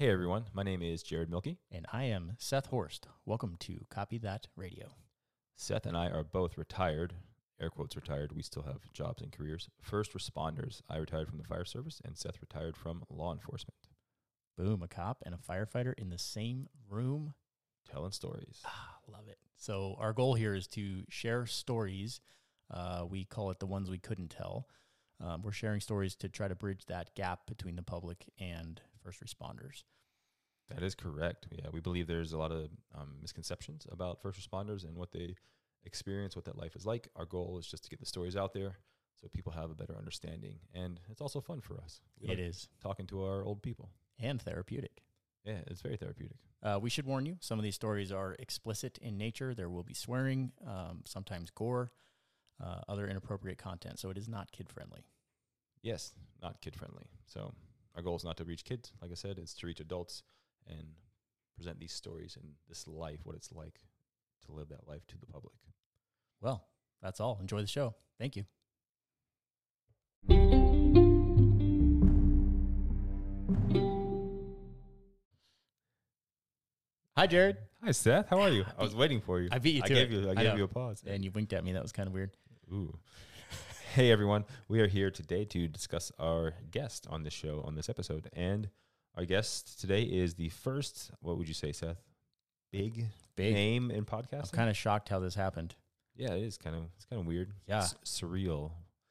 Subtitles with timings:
[0.00, 1.58] Hey everyone, my name is Jared Milkey.
[1.70, 3.06] And I am Seth Horst.
[3.26, 4.94] Welcome to Copy That Radio.
[5.56, 7.12] Seth and I are both retired,
[7.60, 8.32] air quotes retired.
[8.32, 9.68] We still have jobs and careers.
[9.82, 10.80] First responders.
[10.88, 13.76] I retired from the fire service, and Seth retired from law enforcement.
[14.56, 17.34] Boom, a cop and a firefighter in the same room.
[17.86, 18.62] Telling stories.
[18.64, 19.36] Ah, love it.
[19.58, 22.22] So, our goal here is to share stories.
[22.72, 24.66] Uh, we call it the ones we couldn't tell.
[25.22, 29.22] Um, we're sharing stories to try to bridge that gap between the public and first
[29.24, 29.82] responders.
[30.74, 31.46] That is correct.
[31.50, 35.34] Yeah, we believe there's a lot of um, misconceptions about first responders and what they
[35.84, 37.08] experience, what that life is like.
[37.16, 38.78] Our goal is just to get the stories out there
[39.20, 40.58] so people have a better understanding.
[40.74, 42.00] And it's also fun for us.
[42.20, 43.90] We It like is talking to our old people.
[44.18, 45.02] and therapeutic.
[45.44, 46.36] Yeah, it's very therapeutic.
[46.62, 49.54] Uh, we should warn you, some of these stories are explicit in nature.
[49.54, 51.92] There will be swearing, um, sometimes gore,
[52.62, 53.98] uh, other inappropriate content.
[53.98, 55.06] So, it is not kid friendly.
[55.82, 56.12] Yes,
[56.42, 57.06] not kid friendly.
[57.26, 57.54] So
[57.96, 58.92] our goal is not to reach kids.
[59.00, 60.22] Like I said, it's to reach adults
[60.68, 60.86] and
[61.56, 63.80] present these stories and this life, what it's like
[64.46, 65.54] to live that life to the public.
[66.40, 66.64] Well,
[67.02, 67.38] that's all.
[67.40, 67.94] Enjoy the show.
[68.18, 68.44] Thank you.
[77.16, 77.58] Hi, Jared.
[77.84, 78.28] Hi, Seth.
[78.28, 78.64] How are you?
[78.78, 79.48] I was waiting for you.
[79.52, 80.14] I beat you I to gave it.
[80.14, 80.28] you.
[80.28, 80.56] I I gave know.
[80.56, 81.02] you a pause.
[81.06, 81.72] And you winked at me.
[81.72, 82.30] That was kind of weird.
[82.72, 82.96] Ooh.
[83.94, 84.44] hey, everyone.
[84.68, 88.70] We are here today to discuss our guest on this show on this episode, and
[89.20, 91.10] our guest today is the first.
[91.20, 91.98] What would you say, Seth?
[92.72, 93.04] Big,
[93.36, 93.52] Big.
[93.52, 94.44] name in podcast?
[94.44, 95.74] I'm kind of shocked how this happened.
[96.16, 96.84] yeah, it is kind of.
[96.96, 97.52] It's kind of weird.
[97.68, 97.80] Yeah.
[97.80, 98.70] S- surreal.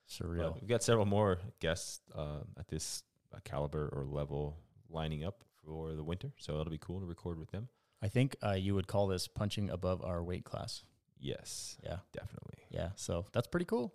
[0.09, 0.37] Surreal.
[0.53, 4.57] But we've got several more guests uh, at this uh, caliber or level
[4.89, 7.67] lining up for the winter, so it'll be cool to record with them.
[8.01, 10.83] I think uh, you would call this punching above our weight class.
[11.19, 11.97] Yes, Yeah.
[12.13, 12.63] definitely.
[12.71, 12.89] Yeah.
[12.95, 13.93] So that's pretty cool.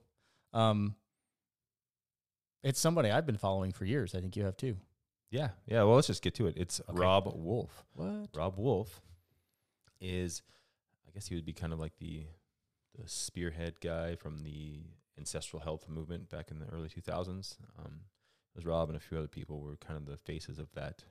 [0.52, 0.94] Um,
[2.62, 4.14] it's somebody I've been following for years.
[4.14, 4.76] I think you have too.
[5.34, 5.82] Yeah, yeah.
[5.82, 6.54] Well, let's just get to it.
[6.56, 6.96] It's Okay.
[7.00, 7.84] Robb Wolf.
[7.94, 8.28] What?
[8.36, 9.00] Rob Wolf
[10.00, 10.42] is,
[11.08, 12.26] I guess he would be kind of like the
[12.96, 14.82] the spearhead guy from the
[15.18, 17.56] ancestral health movement back in the early 2000s.
[17.76, 18.02] Um,
[18.54, 21.02] it was Rob and a few other people were kind of the faces of that.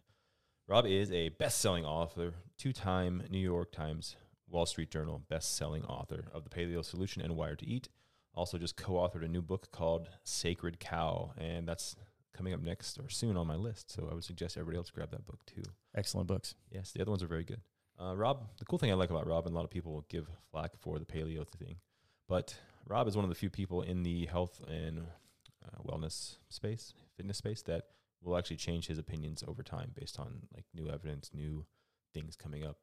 [0.66, 4.16] Rob is a best-selling author, two-time New York Times,
[4.50, 7.90] Wall Street Journal best-selling author of The Paleo Solution and Wired to Eat.
[8.34, 11.98] Also, just co-authored a new book called Sacred Cow, and that's
[12.36, 13.92] coming up next or soon on my list.
[13.92, 15.64] So I would suggest everybody else grab that book too.
[15.96, 16.56] Excellent books.
[16.72, 17.62] Yes, the other ones are very good.
[18.00, 20.06] Uh, Rob, the cool thing I like about Rob, and a lot of people will
[20.10, 21.78] give flack for the paleo thing,
[22.28, 22.56] but
[22.88, 25.06] Rob is one of the few people in the health and
[25.64, 27.84] uh, wellness space, fitness space, that
[28.22, 31.66] will actually change his opinions over time based on like new evidence, new
[32.14, 32.78] things coming up.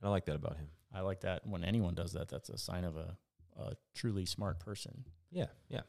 [0.00, 0.68] And I like that about him.
[0.92, 1.46] I like that.
[1.46, 3.16] When anyone does that, that's a sign of a,
[3.56, 5.04] a truly smart person.
[5.30, 5.80] Yeah, yeah.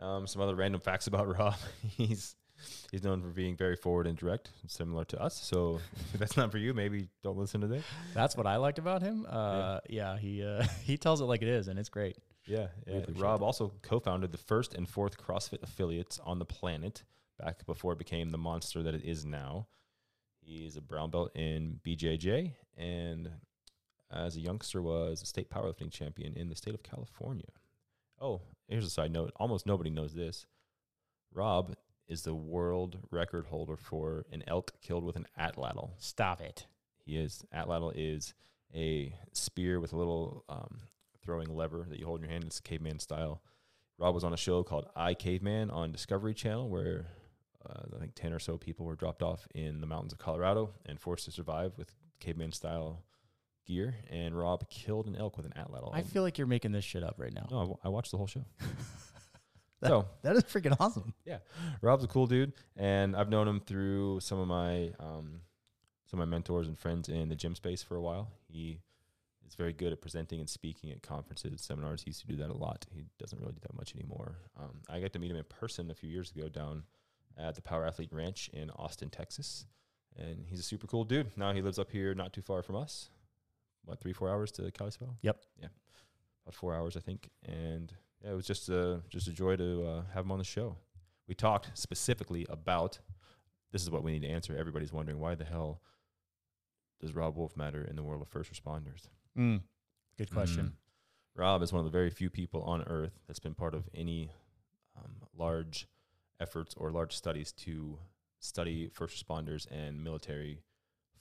[0.00, 1.54] Um, some other random facts about Rob.
[1.96, 2.36] he's
[2.90, 5.40] he's known for being very forward and direct, similar to us.
[5.40, 5.80] So
[6.14, 7.82] if that's not for you, maybe don't listen today.
[8.14, 9.26] That's what I liked about him.
[9.28, 10.16] Uh, yeah.
[10.18, 12.16] he uh, he tells it like it is, and it's great.
[12.46, 13.00] Yeah, yeah.
[13.16, 13.46] Rob that.
[13.46, 17.02] also co-founded the first and fourth CrossFit affiliates on the planet
[17.38, 19.66] back before it became the monster that it is now.
[20.40, 23.30] He is a brown belt in BJJ and
[24.12, 27.48] as a youngster was a state powerlifting champion in the state of California.
[28.20, 29.32] Oh, here's a side note.
[29.36, 30.46] Almost nobody knows this.
[31.32, 31.74] Rob
[32.08, 35.90] is the world record holder for an elk killed with an atlatl.
[35.98, 36.66] Stop it.
[37.04, 38.34] He is atlatl is
[38.74, 40.80] a spear with a little um,
[41.22, 42.44] throwing lever that you hold in your hand.
[42.44, 43.42] It's caveman style.
[43.98, 47.06] Rob was on a show called I Caveman on Discovery Channel, where
[47.68, 50.70] uh, I think ten or so people were dropped off in the mountains of Colorado
[50.84, 53.02] and forced to survive with caveman style
[53.66, 53.94] gear.
[54.10, 55.90] And Rob killed an elk with an atlatl.
[55.94, 57.46] I feel like you're making this shit up right now.
[57.50, 58.44] no, I watched the whole show.
[59.80, 61.12] That- so That is freaking awesome.
[61.26, 61.38] Yeah,
[61.82, 65.40] Rob's a cool dude, and I've known him through some of my um,
[66.06, 68.30] some of my mentors and friends in the gym space for a while.
[68.48, 68.78] He
[69.46, 72.02] is very good at presenting and speaking at conferences, seminars.
[72.02, 72.86] He used to do that a lot.
[72.90, 74.36] He doesn't really do that much anymore.
[74.58, 76.84] Um, I got to meet him in person a few years ago down
[77.36, 79.66] at the Power Athlete Ranch in Austin, Texas,
[80.16, 81.36] and he's a super cool dude.
[81.36, 83.10] Now he lives up here, not too far from us.
[83.86, 85.16] What three four hours to Kalispell?
[85.22, 85.42] Yep.
[85.60, 85.68] Yeah,
[86.44, 87.92] about four hours I think, and
[88.22, 90.76] yeah, it was just a just a joy to uh, have him on the show.
[91.28, 92.98] We talked specifically about
[93.72, 94.56] this is what we need to answer.
[94.56, 95.80] Everybody's wondering why the hell
[97.00, 99.08] does Robb Wolf matter in the world of first responders?
[99.38, 99.62] Mm.
[100.18, 100.66] Good question.
[100.66, 100.72] Mm.
[101.40, 104.30] Rob is one of the very few people on earth that's been part of any
[104.96, 105.86] um, large
[106.40, 107.98] efforts or large studies to
[108.38, 110.62] study first responders and military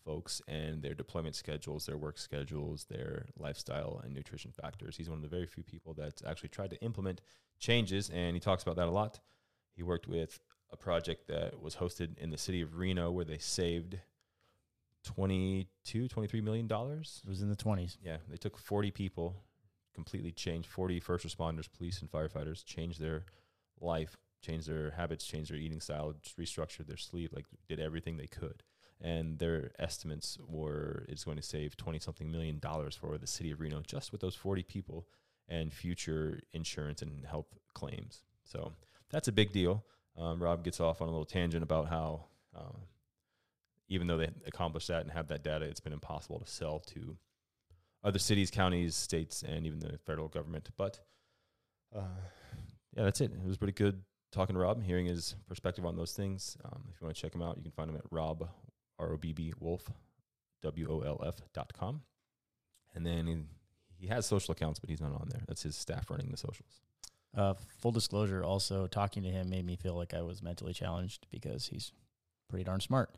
[0.06, 4.96] folks and their deployment schedules, their work schedules, their lifestyle and nutrition factors.
[4.96, 7.22] He's one of the very few people that's actually tried to implement
[7.60, 9.19] changes, and he talks about that a lot.
[9.75, 10.40] He worked with
[10.72, 14.00] a project that was hosted in the city of Reno where they saved
[15.04, 17.22] 22, 23 million dollars.
[17.25, 17.98] It was in the 20s.
[18.02, 19.36] Yeah, they took 40 people,
[19.94, 23.25] completely changed 40 first responders, police, and firefighters, changed their
[23.80, 28.28] life, changed their habits, changed their eating style, restructured their sleep, like did everything they
[28.28, 28.63] could.
[29.01, 33.51] And their estimates were it's going to save 20 something million dollars for the city
[33.51, 35.07] of Reno just with those 40 people
[35.47, 38.21] and future insurance and health claims.
[38.44, 38.74] So
[39.12, 39.83] that's a big deal.
[40.18, 42.25] Um, Rob gets off on a little tangent about how
[42.56, 42.77] uh,
[43.89, 47.18] even though they accomplished that and have that data, it's been impossible to sell to
[48.03, 50.69] other cities, counties, states, and even the federal government.
[50.77, 51.00] But
[51.95, 52.01] uh,
[52.95, 53.31] yeah, that's it.
[53.31, 54.01] It was pretty good
[54.31, 56.57] talking to Rob, and hearing his perspective on those things.
[56.65, 58.47] Um, if you want to check him out, you can find him at Robb
[59.00, 59.89] R O B B Wolf
[60.62, 62.01] W O L F dot com.
[62.94, 63.38] And then he,
[63.97, 65.42] he has social accounts, but he's not on there.
[65.47, 66.81] That's his staff running the socials.
[67.36, 71.27] Uh, full disclosure, also talking to him made me feel like I was mentally challenged
[71.31, 71.92] because he's
[72.50, 73.09] pretty darn smart.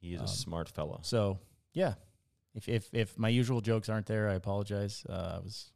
[0.00, 1.00] He is Um, a smart fellow.
[1.02, 1.38] So
[1.72, 1.94] yeah,
[2.54, 5.04] if if if my usual jokes aren't there, I apologize.
[5.08, 5.72] Uh, I was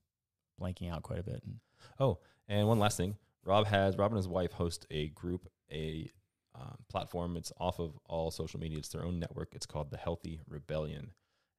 [0.61, 1.43] blanking out quite a bit.
[1.45, 1.61] And
[1.99, 2.19] Oh,
[2.49, 3.17] and one last thing.
[3.45, 6.11] Rob has Rob and his wife host a group, a
[6.55, 7.37] um, platform.
[7.37, 8.79] It's off of all social media.
[8.79, 9.55] It's their own network.
[9.55, 11.11] It's called the Healthy Rebellion,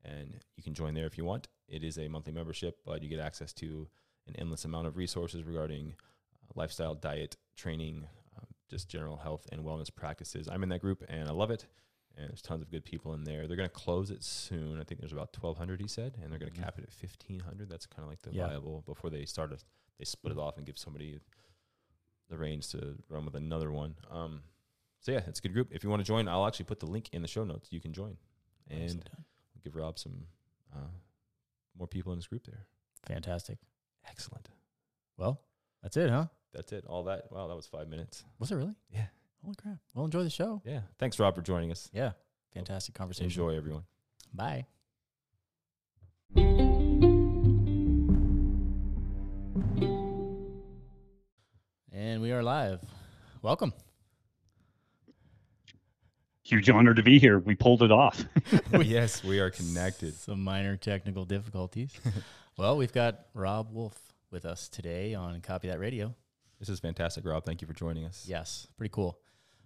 [0.03, 1.47] and you can join there if you want.
[1.67, 3.87] It is a monthly membership, but you get access to
[4.27, 5.93] an endless amount of resources regarding
[6.33, 8.07] uh, lifestyle, diet, training,
[8.37, 10.47] um, just general health and wellness practices.
[10.49, 11.65] I'm in that group, and I love it.
[12.17, 13.45] And there's tons of good people in there.
[13.45, 14.79] They're going to close it soon.
[14.79, 16.63] I think there's about 1,200, he said, and they're going to Mhm.
[16.63, 17.67] cap it at 1,500.
[17.67, 18.47] That's kind of like the Yeah.
[18.47, 19.57] viable before they start a
[19.97, 21.19] they split it off and give somebody
[22.29, 23.95] the reins to run with another one.
[24.09, 24.43] Um,
[25.05, 25.67] so yeah, it's a good group.
[25.69, 27.67] If you want to join, I'll actually put the link in the show notes.
[27.71, 28.17] You can join
[28.71, 29.07] and
[29.63, 30.23] give Rob some
[30.75, 30.79] uh,
[31.77, 32.65] more people in his group there.
[33.07, 33.59] fantastic.
[34.09, 34.49] Excellent.
[35.15, 35.41] Well,
[35.83, 36.25] that's it, huh?
[36.53, 36.85] That's it.
[36.87, 37.31] All that.
[37.31, 38.23] Wow, that was five minutes.
[38.39, 38.73] Was it really?
[38.89, 39.05] Yeah.
[39.43, 39.77] Holy crap!
[39.93, 40.63] Well, enjoy the show.
[40.65, 40.79] Yeah.
[40.97, 41.87] Thanks, Rob, for joining us.
[41.93, 42.13] Yeah,
[42.55, 43.25] fantastic conversation.
[43.25, 43.83] Enjoy, everyone.
[44.33, 44.65] Bye.
[51.93, 52.79] And we are live.
[53.43, 53.71] Welcome.
[56.45, 57.39] Huge honor to be here.
[57.39, 58.23] We pulled it off.
[58.71, 60.13] yes, we are connected.
[60.13, 61.91] Some minor technical difficulties.
[62.57, 63.97] well, we've got Robb Wolf
[64.29, 66.13] with us today on Copy That Radio.
[66.59, 67.45] This is fantastic, Rob.
[67.45, 68.25] Thank you for joining us.
[68.27, 69.17] Yes, pretty cool.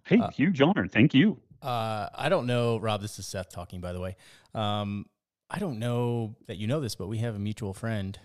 [0.06, 0.88] Hey, Uh, huge honor.
[0.88, 1.42] Thank you.
[1.62, 3.02] Uh, I don't know, Rob.
[3.02, 4.16] This is Seth talking, by the way.
[4.56, 5.06] Um,
[5.50, 8.18] I don't know that you know this, but we have a mutual friend,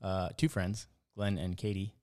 [0.00, 0.86] uh, two friends,
[1.16, 1.94] Glenn and Katie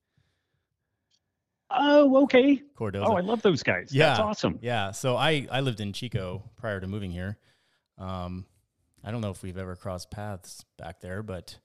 [1.70, 2.62] Oh, okay.
[2.78, 3.06] Cordoza.
[3.08, 3.90] Oh, I love those guys.
[3.90, 4.24] That's Yeah.
[4.24, 4.58] awesome.
[4.62, 4.90] yeah.
[4.92, 7.38] So I I lived in Chico prior to moving here.
[7.98, 8.46] Um,
[9.04, 11.58] I don't know if we've ever crossed paths back there, but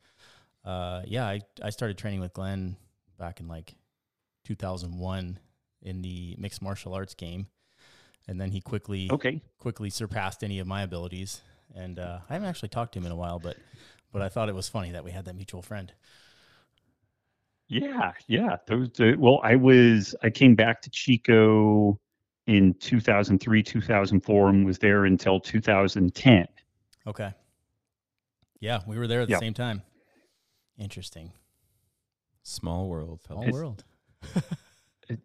[0.65, 2.77] uh, yeah, I I started training with Glenn
[3.17, 3.75] back in like
[4.45, 5.39] 2001
[5.83, 7.47] in the mixed martial arts game,
[8.27, 9.41] and then he quickly Okay.
[9.57, 11.41] quickly surpassed any of my abilities.
[11.73, 13.57] And uh, I haven't actually talked to him in a while, but
[14.11, 15.93] but I thought it was funny that we had that mutual friend.
[17.71, 18.57] Yeah, yeah.
[18.67, 18.99] Those.
[18.99, 20.13] Uh, well, I was.
[20.23, 21.97] I came back to Chico
[22.47, 26.47] in 2003, 2004, and was there until 2010.
[27.07, 27.33] Okay.
[28.59, 29.39] Yeah, we were there at the Yep.
[29.39, 29.81] same time.
[30.77, 31.31] Interesting.
[32.43, 33.53] Small world, All fellas.
[33.53, 33.83] world.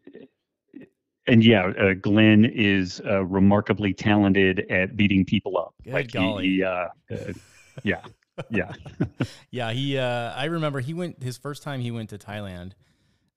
[1.28, 5.74] And yeah, uh, Glenn is uh, remarkably talented at beating people up.
[5.82, 6.46] Good like golly.
[6.48, 7.16] he, uh, uh,
[7.82, 8.02] yeah,
[8.50, 8.72] yeah.
[9.50, 9.98] Yeah, he.
[9.98, 12.72] Uh, I remember he went his first time he went to Thailand.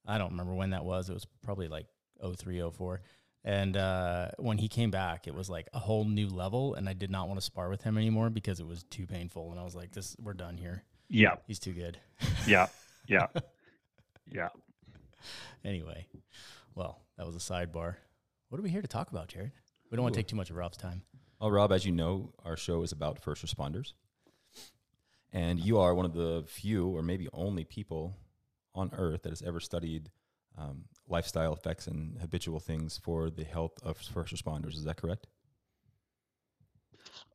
[0.06, 1.08] I don't remember when that was.
[1.08, 1.86] It was probably like
[2.22, 3.00] 03, 04.
[3.42, 6.92] And uh, when he came back, it was like a whole new level, and I
[6.92, 9.50] did not want to spar with him anymore because it was too painful.
[9.50, 10.84] And I was like, "This, we're done here.
[11.08, 11.98] Yeah, He's too good."
[12.46, 12.66] yeah,
[13.06, 13.28] yeah,
[14.30, 14.48] yeah.
[15.64, 16.06] Anyway,
[16.74, 17.94] well, that was a sidebar.
[18.50, 19.52] What are we here to talk about, Jared?
[19.90, 21.02] We don't want to take too much of Rob's time.
[21.40, 23.94] Well, Rob, as you know, our show is about first responders.
[25.32, 28.16] And you are one of the few, or maybe only people
[28.74, 30.10] on earth that has ever studied
[30.58, 34.74] um, lifestyle effects and habitual things for the health of first responders.
[34.74, 35.26] Is that correct?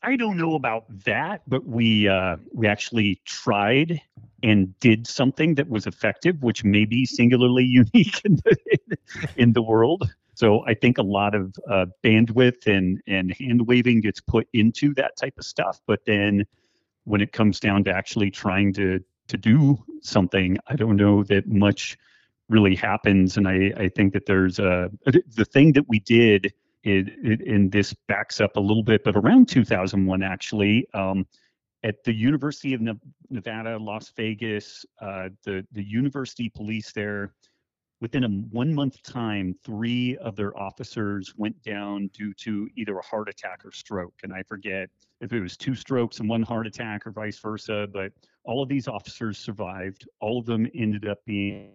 [0.04, 4.02] I don't know about that, but we uh, we actually tried
[4.44, 8.58] and did something that was effective, which may be singularly unique in the,
[9.38, 10.14] in the world.
[10.36, 14.94] So I think a lot of uh, bandwidth and and hand waving gets put into
[14.96, 16.46] that type of stuff, but then
[17.06, 21.48] when it comes down to actually trying to to do something, I don't know that
[21.48, 21.98] much
[22.48, 23.38] really happens.
[23.38, 27.72] And I I think that there's a the thing that we did it, it, and
[27.72, 31.26] this backs up a little bit, but around 2001, actually, um,
[31.84, 32.82] at the University of
[33.30, 37.34] Nevada, Las Vegas, uh, the the university police there
[38.02, 43.06] within a one month time, three of their officers went down due to either a
[43.06, 44.14] heart attack or stroke.
[44.24, 44.90] And I forget
[45.22, 48.12] if it was two strokes and one heart attack or vice versa, but
[48.44, 50.08] all of these officers survived.
[50.20, 51.72] All of them ended up being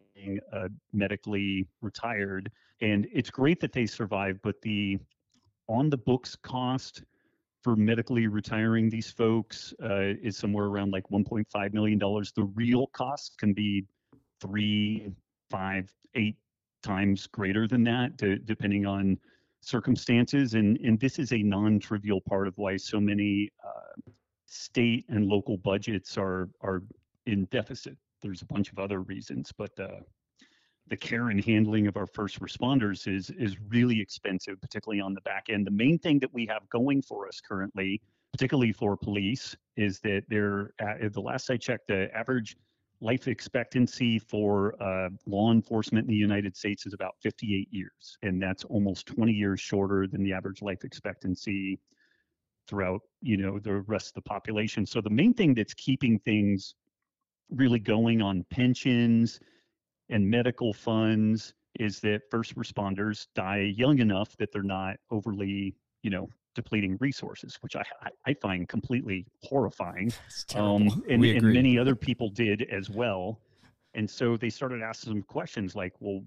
[0.52, 2.50] uh, medically retired.
[2.80, 4.98] And it's great that they survived, but the
[5.68, 7.04] on the books cost
[7.62, 12.32] for medically retiring these folks uh, is somewhere around like 1.5 million dollars.
[12.32, 13.84] The real cost can be
[14.40, 15.12] three,
[15.50, 16.36] five, eight
[16.82, 19.18] times greater than that, to, depending on
[19.60, 20.54] circumstances.
[20.54, 24.10] And and this is a non-trivial part of why so many uh,
[24.46, 26.82] state and local budgets are are
[27.26, 27.96] in deficit.
[28.22, 30.00] There's a bunch of other reasons, but uh,
[30.88, 35.20] the care and handling of our first responders is is really expensive, particularly on the
[35.22, 35.66] back end.
[35.66, 38.00] The main thing that we have going for us currently,
[38.32, 42.56] particularly for police, is that they're at the last I checked, the average
[43.00, 48.42] life expectancy for uh, law enforcement in the United States is about 58 years, and
[48.42, 51.78] that's almost 20 years shorter than the average life expectancy
[52.68, 54.86] throughout you know the rest of the population.
[54.86, 56.74] So the main thing that's keeping things
[57.50, 59.40] really going on pensions
[60.08, 66.10] and medical funds is that first responders die young enough that they're not overly, you
[66.10, 67.84] know, depleting resources, which I
[68.26, 70.12] I, find completely horrifying.
[70.54, 73.40] Um, and, and many other people did as well.
[73.94, 76.22] And so they started asking some questions like, well,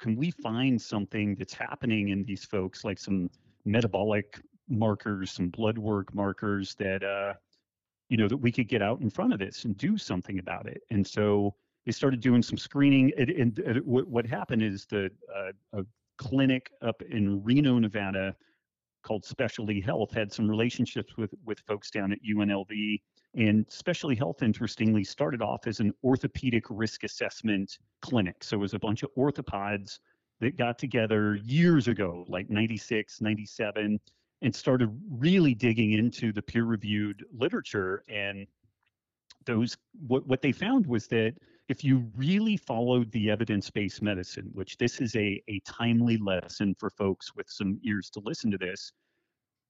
[0.00, 3.30] can we find something that's happening in these folks, like some
[3.64, 7.34] metabolic markers, some blood work markers that uh,
[8.08, 10.66] you know, that we could get out in front of this and do something about
[10.66, 10.82] it.
[10.90, 11.54] And so
[11.86, 13.12] they started doing some screening.
[13.18, 15.84] And, and, and what happened is the uh, a
[16.16, 18.34] clinic up in Reno, Nevada,
[19.04, 23.00] called Specialty Health had some relationships with with folks down at UNLV.
[23.36, 28.42] And Specialty Health, interestingly, started off as an orthopedic risk assessment clinic.
[28.42, 29.98] So it was a bunch of orthopods
[30.40, 34.00] that got together years ago, like 96, 97,
[34.42, 38.04] and started really digging into the peer reviewed literature.
[38.08, 38.46] And
[39.46, 41.34] those what, what they found was that
[41.68, 46.90] if you really followed the evidence-based medicine, which this is a, a timely lesson for
[46.90, 48.92] folks with some ears to listen to this,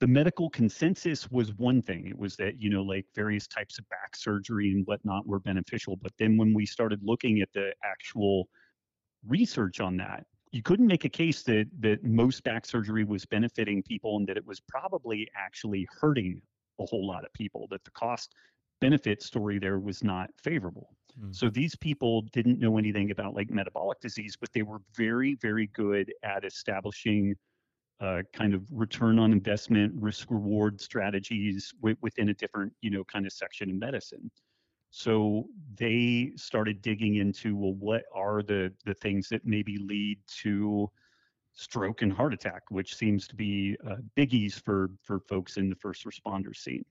[0.01, 2.09] the medical consensus was one thing.
[2.09, 5.97] It was that, you know, like various types of back surgery and whatnot were beneficial.
[5.97, 8.49] But then when we started looking at the actual
[9.27, 13.83] research on that, you couldn't make a case that that most back surgery was benefiting
[13.83, 16.41] people and that it was probably actually hurting
[16.81, 18.35] a whole lot of people, that the cost
[18.81, 20.91] benefit story there was not favorable.
[21.19, 21.35] Mm.
[21.35, 25.67] So these people didn't know anything about like metabolic disease, but they were very, very
[25.69, 27.35] good at establishing
[28.01, 33.05] uh, kind of return on investment, risk reward strategies w- within a different, you know,
[33.05, 34.31] kind of section of medicine.
[34.91, 40.91] So they started digging into well, what are the the things that maybe lead to
[41.53, 45.77] stroke and heart attack, which seems to be uh, biggies for for folks in the
[45.77, 46.85] first responder scene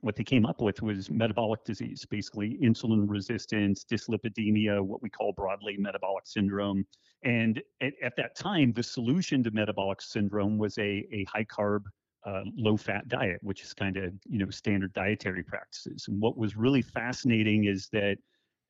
[0.00, 5.32] what they came up with was metabolic disease, basically insulin resistance, dyslipidemia, what we call
[5.32, 6.84] broadly metabolic syndrome.
[7.24, 11.84] And at, at that time, the solution to metabolic syndrome was a, a high carb,
[12.24, 16.06] uh, low fat diet, which is kind of you know standard dietary practices.
[16.08, 18.16] And what was really fascinating is that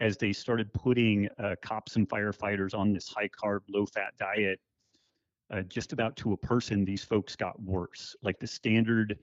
[0.00, 4.58] as they started putting uh, cops and firefighters on this high carb, low fat diet,
[5.52, 8.16] uh, just about to a person, these folks got worse.
[8.22, 9.18] Like the standard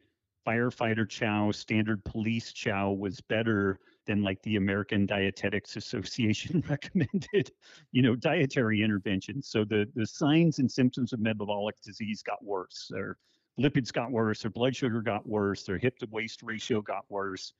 [0.50, 7.52] firefighter chow, standard police chow was better than like the American Dietetics Association recommended,
[7.92, 9.48] you know, dietary interventions.
[9.50, 12.88] So the the signs and symptoms of metabolic disease got worse.
[12.90, 13.18] Their
[13.60, 17.54] lipids got worse, their blood sugar got worse, their hip to waist ratio got worse.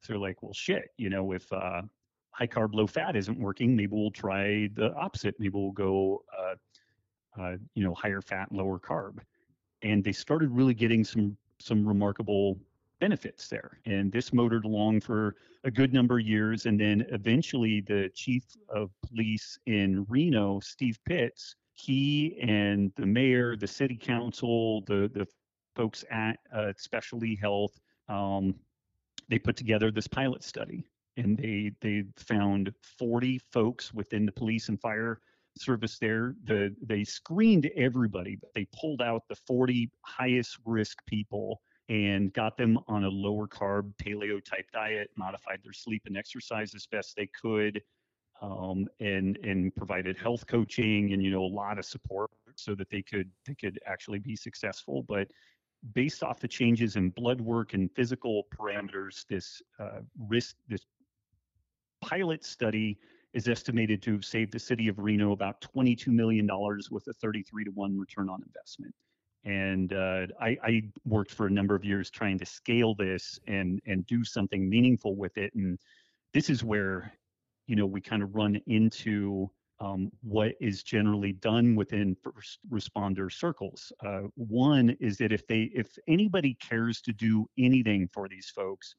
[0.00, 1.82] So they're like, well, shit, you know, if uh,
[2.30, 5.36] high carb, low fat isn't working, maybe we'll try the opposite.
[5.38, 9.18] Maybe we'll go, uh, uh, you know, higher fat, lower carb.
[9.82, 12.58] And they started really getting some some remarkable
[13.00, 13.80] benefits there.
[13.84, 16.66] And this motored along for a good number of years.
[16.66, 23.56] And then eventually, the chief of police in Reno, Steve Pitts, he and the mayor,
[23.56, 25.26] the city council, the, the
[25.74, 28.54] folks at uh, Specialty Health, um,
[29.28, 30.84] they put together this pilot study.
[31.16, 35.20] And they they found 40 folks within the police and fire
[35.56, 36.34] service there.
[36.44, 42.56] The, they screened everybody, but they pulled out the 40 highest risk people and got
[42.56, 47.14] them on a lower carb paleo type diet, modified their sleep and exercise as best
[47.16, 47.82] they could,
[48.40, 52.88] um, and and provided health coaching and you know a lot of support so that
[52.90, 55.02] they could they could actually be successful.
[55.02, 55.28] But
[55.92, 60.86] based off the changes in blood work and physical parameters, this uh, risk this
[62.00, 62.98] pilot study
[63.34, 66.48] is estimated to have saved the city of Reno about $22 million
[66.90, 68.94] with a 33 to 1 return on investment.
[69.44, 73.80] And uh, I, I, worked for a number of years trying to scale this and,
[73.86, 75.52] and do something meaningful with it.
[75.54, 75.78] And
[76.32, 77.12] this is where,
[77.66, 83.32] you know, we kind of run into um, what is generally done within first responder
[83.32, 83.92] circles.
[84.06, 88.94] Uh, one is that if they, if anybody cares to do anything for these folks,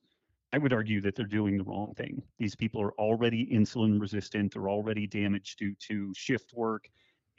[0.53, 2.22] I would argue that they're doing the wrong thing.
[2.38, 4.53] These people are already insulin resistant.
[4.53, 6.88] They're already damaged due to shift work.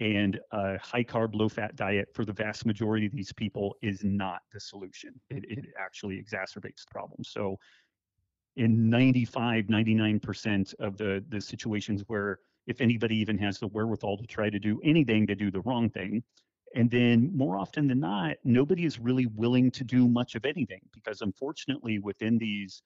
[0.00, 4.02] And a high carb, low fat diet for the vast majority of these people is
[4.02, 5.21] not the solution.
[5.30, 7.23] It, it actually exacerbates the problem.
[7.23, 7.56] So,
[8.56, 14.26] in 95, 99% of the, the situations where if anybody even has the wherewithal to
[14.26, 16.23] try to do anything, they do the wrong thing.
[16.75, 20.80] And then more often than not, nobody is really willing to do much of anything
[20.92, 22.83] because unfortunately, within these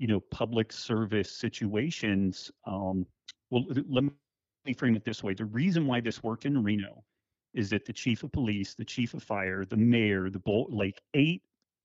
[0.00, 3.06] you know, public service situations, um,
[3.50, 5.34] well, let me frame it this way.
[5.34, 7.04] The reason why this worked in Reno
[7.52, 10.98] is that the chief of police, the chief of fire, the mayor, the bull, like
[11.12, 11.42] eight,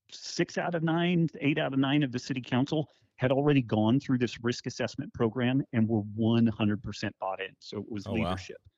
[0.10, 4.00] six out of nine, eight out of nine of the city council had already gone
[4.00, 7.54] through this risk assessment program and were 100% bought in.
[7.60, 8.58] So it was oh, leadership.
[8.64, 8.72] Wow.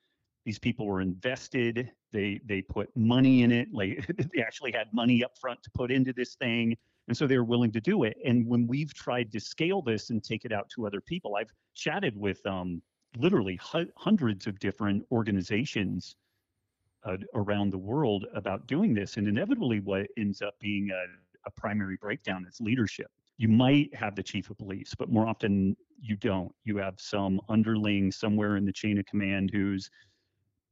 [0.46, 1.92] These people were invested.
[2.12, 3.68] They they put money in it.
[3.72, 6.76] Like they actually had money up front to put into this thing.
[7.08, 8.18] And so they were willing to do it.
[8.26, 11.52] And when we've tried to scale this and take it out to other people, I've
[11.74, 12.82] chatted with um,
[13.18, 16.18] literally hu- hundreds of different organizations
[17.06, 19.18] uh, around the world about doing this.
[19.18, 23.08] And inevitably, what ends up being a, a primary breakdown is leadership.
[23.38, 26.54] You might have the chief of police, but more often you don't.
[26.66, 29.90] You have some underling somewhere in the chain of command who's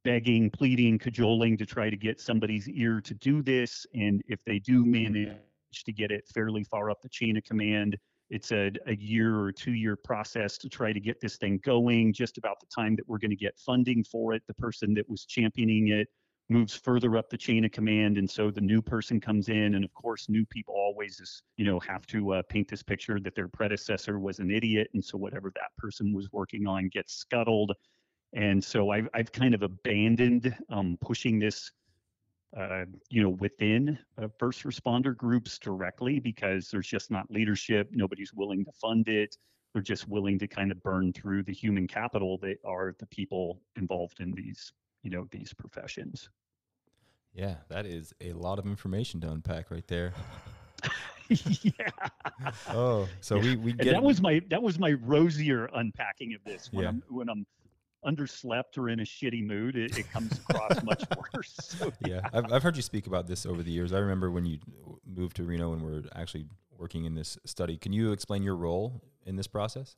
[0.04, 3.86] begging, pleading, cajoling to try to get somebody's ear to do this.
[3.94, 5.36] And if they do manage
[5.84, 7.96] to get it fairly far up the chain of command.
[8.30, 12.12] It's a, a year or two year process to try to get this thing going.
[12.12, 15.08] Just about the time that we're going to get funding for it, the person that
[15.08, 16.08] was championing it
[16.48, 19.84] moves further up the chain of command and so the new person comes in and
[19.84, 23.48] of course new people always you know have to uh, paint this picture that their
[23.48, 27.72] predecessor was an idiot and so whatever that person was working on gets scuttled
[28.34, 31.72] and so i've, I've kind of abandoned um, pushing this
[32.54, 37.88] uh, you know, within uh, first responder groups directly because there's just not leadership.
[37.92, 39.36] Nobody's willing to fund it.
[39.72, 43.60] They're just willing to kind of burn through the human capital that are the people
[43.76, 46.30] involved in these, you know, these professions.
[47.34, 50.14] Yeah, that is a lot of information to unpack right there.
[51.28, 51.72] yeah.
[52.70, 53.42] Oh, so yeah.
[53.42, 56.88] we we get that was my that was my rosier unpacking of this when yeah.
[56.88, 57.46] I'm when I'm
[58.04, 61.04] underslept or in a shitty mood, it, it comes across much
[61.34, 61.76] worse.
[61.80, 63.92] Yeah, yeah I've, I've heard you speak about this over the years.
[63.92, 64.58] I remember when you
[65.06, 66.46] moved to Reno and were actually
[66.78, 67.76] working in this study.
[67.76, 69.96] Can you explain your role in this process?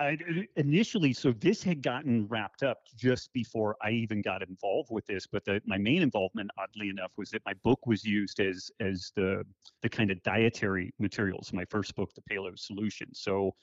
[0.00, 4.90] I, uh, initially, so this had gotten wrapped up just before I even got involved
[4.90, 5.26] with this.
[5.26, 9.12] But the, my main involvement, oddly enough, was that my book was used as as
[9.14, 9.44] the
[9.82, 11.52] the kind of dietary materials.
[11.52, 13.08] My first book, The Paleo Solution.
[13.12, 13.54] So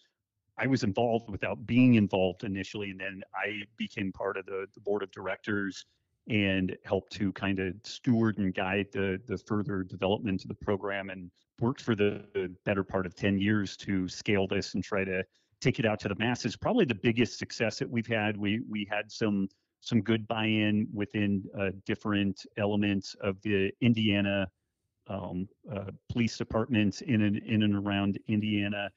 [0.57, 4.81] I was involved without being involved initially, and then I became part of the, the
[4.81, 5.85] board of directors
[6.29, 11.09] and helped to kind of steward and guide the the further development of the program,
[11.09, 12.25] and worked for the,
[12.65, 15.23] better part of ten years to scale this and try to
[15.61, 16.55] take it out to the masses.
[16.55, 18.35] Probably the biggest success that we've had.
[18.35, 19.47] We we had some
[19.81, 24.47] some good buy-in within uh, different elements of the Indiana
[25.07, 28.89] um, uh, police departments in and in and around Indiana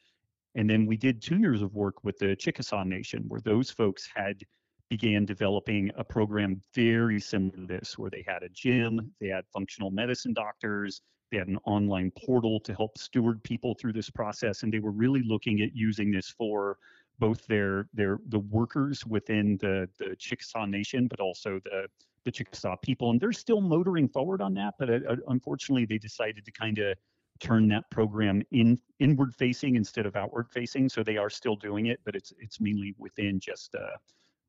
[0.55, 4.09] and then we did two years of work with the Chickasaw Nation, where those folks
[4.15, 4.43] had
[4.89, 9.45] began developing a program very similar to this, where they had a gym, they had
[9.53, 14.63] functional medicine doctors, they had an online portal to help steward people through this process,
[14.63, 16.77] and they were really looking at using this for
[17.21, 21.87] both their their the workers within the the Chickasaw Nation, but also the
[22.25, 23.11] the Chickasaw people.
[23.11, 26.99] And they're still motoring forward on that, but uh, unfortunately, they decided to kind of
[27.41, 30.89] turn that program in inward facing instead of outward facing.
[30.89, 33.97] So they are still doing it, but it's it's mainly within just uh,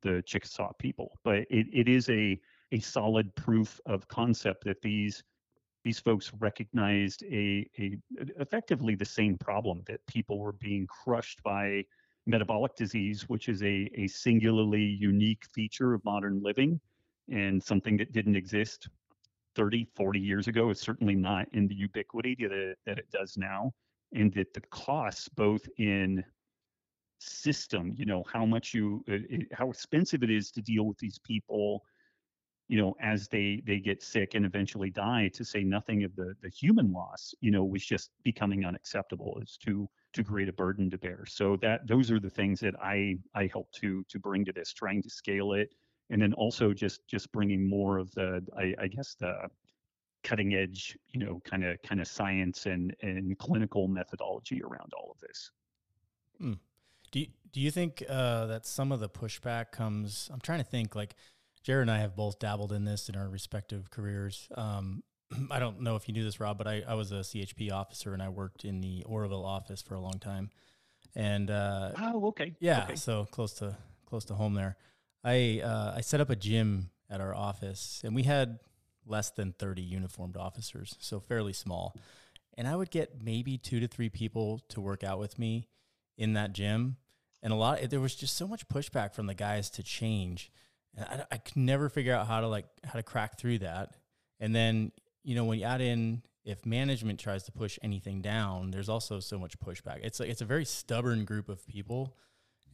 [0.01, 1.17] the Chickasaw people.
[1.23, 2.39] But it, it is a
[2.71, 5.23] a solid proof of concept that these
[5.84, 7.97] these folks recognized a, a
[8.39, 11.84] effectively the same problem that people were being crushed by
[12.27, 16.80] metabolic disease, which is a, a singularly unique feature of modern living
[17.32, 18.89] and something that didn't exist
[19.56, 23.72] 30, 40 years ago is certainly not in the ubiquity that, that it does now.
[24.14, 26.24] And that the costs, both in
[27.20, 30.98] system, you know, how much you, uh, it, how expensive it is to deal with
[30.98, 31.86] these people,
[32.68, 36.34] you know, as they they get sick and eventually die, to say nothing of the
[36.42, 39.38] the human loss, you know, was just becoming unacceptable.
[39.42, 41.26] It's too too great a burden to bear.
[41.26, 44.74] So that those are the things that I I help to to bring to this,
[44.74, 45.74] trying to scale it,
[46.12, 49.50] and then also just just bringing more of the I, I guess the
[50.24, 55.12] cutting edge, you know, kind of kind of science and and clinical methodology around all
[55.12, 55.50] of this.
[56.38, 56.54] Hmm.
[57.12, 60.30] Do you, do you think uh, that some of the pushback comes?
[60.32, 60.95] I'm trying to think.
[60.95, 61.15] Like
[61.63, 64.47] Jared and I have both dabbled in this in our respective careers.
[64.56, 65.04] Um,
[65.52, 68.13] I don't know if you knew this, Rob, but I, I was a CHP officer
[68.13, 70.50] and I worked in the Oroville office for a long time.
[71.15, 72.95] And uh, oh, okay, yeah, okay.
[72.95, 74.78] so close to close to home there.
[75.24, 78.60] I uh, I set up a gym at our office, and we had
[79.06, 81.96] less than 30 uniformed officers, so fairly small.
[82.58, 85.68] And I would get maybe two to three people to work out with me
[86.18, 86.98] in that gym,
[87.42, 87.82] and a lot.
[87.90, 90.52] There was just so much pushback from the guys to change.
[90.96, 93.96] And I, I could never figure out how to like how to crack through that.
[94.40, 94.92] And then
[95.24, 99.20] you know when you add in if management tries to push anything down, there's also
[99.20, 100.00] so much pushback.
[100.04, 102.16] It's like it's a very stubborn group of people.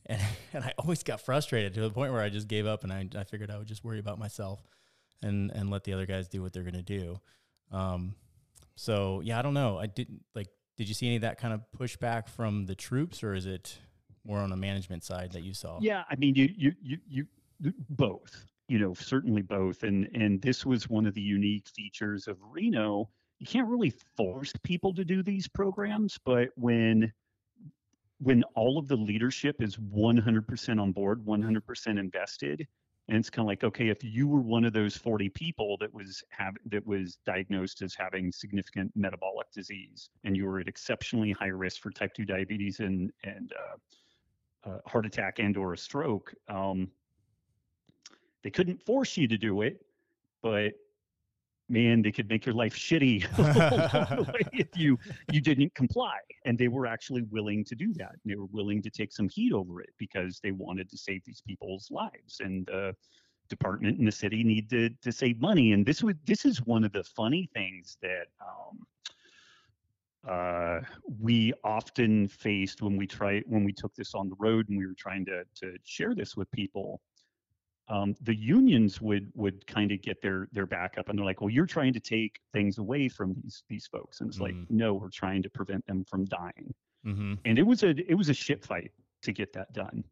[0.08, 0.22] And,
[0.54, 3.08] and I always got frustrated to the point where I just gave up and I,
[3.16, 4.62] I figured I would just worry about myself
[5.22, 7.20] and, and let the other guys do what they're to do.
[7.72, 8.16] Um,
[8.76, 9.78] so yeah, I don't know.
[9.78, 13.24] I didn't like, did you see any of that kind of pushback from the troops
[13.24, 13.78] or is it
[14.26, 15.80] more on the management side that you saw?
[15.82, 16.04] Yeah.
[16.10, 19.84] I mean, you, you, you, you, both, you know, certainly both.
[19.84, 24.54] And, and this was one of the unique features of Reno you can't really force
[24.64, 27.12] people to do these programs, but when
[28.20, 32.68] when all of the leadership is 100% on board, 100% invested,
[33.08, 35.94] and it's kind of like, okay, if you were one of those 40 people that
[35.94, 41.32] was have that was diagnosed as having significant metabolic disease, and you were at exceptionally
[41.32, 45.78] high risk for type 2 diabetes and and uh, uh, heart attack and or a
[45.78, 46.90] stroke, um,
[48.44, 49.86] they couldn't force you to do it,
[50.42, 50.74] but
[51.70, 53.26] man, they could make your life shitty
[54.54, 54.98] if you
[55.32, 56.18] you didn't comply.
[56.46, 58.12] And they were actually willing to do that.
[58.12, 61.24] And they were willing to take some heat over it because they wanted to save
[61.26, 62.40] these people's lives.
[62.40, 62.96] And the
[63.50, 65.74] department and the city need to to save money.
[65.74, 68.86] And this would this is one of the funny things that um,
[70.28, 70.80] uh,
[71.22, 74.86] we often faced when we tried when we took this on the road and we
[74.86, 77.02] were trying to to share this with people
[77.90, 81.42] um, the unions would would kind of get their their back up and they're like
[81.42, 84.60] well you're trying to take things away from these these folks and it's mm-hmm.
[84.60, 86.74] like no we're trying to prevent them from dying
[87.06, 87.34] mm-hmm.
[87.46, 90.04] and it was a it was a shit fight to get that done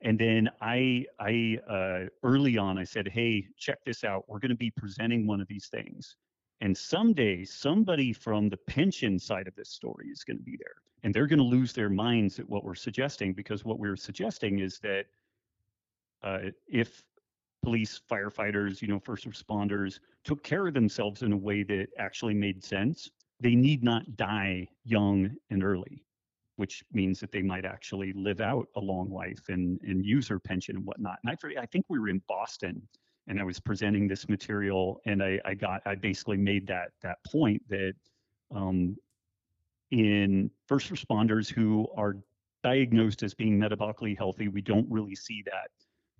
[0.00, 4.50] and then i i uh, early on i said hey check this out we're going
[4.50, 6.16] to be presenting one of these things
[6.60, 10.74] and someday somebody from the pension side of this story is going to be there
[11.02, 14.60] and they're going to lose their minds at what we're suggesting because what we're suggesting
[14.60, 15.06] is that
[16.66, 17.04] if
[17.62, 22.34] police, firefighters, you know, first responders took care of themselves in a way that actually
[22.34, 26.04] made sense, they need not die young and early,
[26.56, 30.38] which means that they might actually live out a long life and, and use their
[30.38, 31.18] pension and whatnot.
[31.24, 32.82] And I, I think we were in Boston
[33.28, 37.18] and I was presenting this material and I, I got, I basically made that, that
[37.24, 37.94] point that
[38.54, 38.96] um,
[39.92, 42.16] in first responders who are
[42.62, 45.68] diagnosed as being metabolically healthy, we don't really see that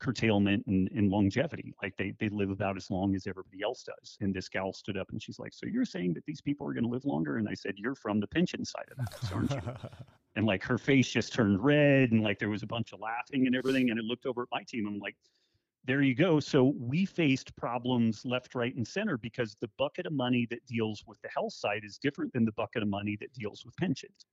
[0.02, 1.72] curtailment and, and longevity.
[1.82, 4.18] Like they, they live about as long as everybody else does.
[4.20, 6.72] And this gal stood up and she's like, So you're saying that these people are
[6.72, 7.36] going to live longer?
[7.36, 9.62] And I said, You're from the pension side of that, aren't you?
[10.36, 13.46] and like her face just turned red and like there was a bunch of laughing
[13.46, 13.90] and everything.
[13.90, 14.86] And I looked over at my team.
[14.86, 15.16] I'm like,
[15.84, 16.40] there you go.
[16.40, 21.02] So we faced problems left, right, and center because the bucket of money that deals
[21.06, 24.26] with the health side is different than the bucket of money that deals with pensions.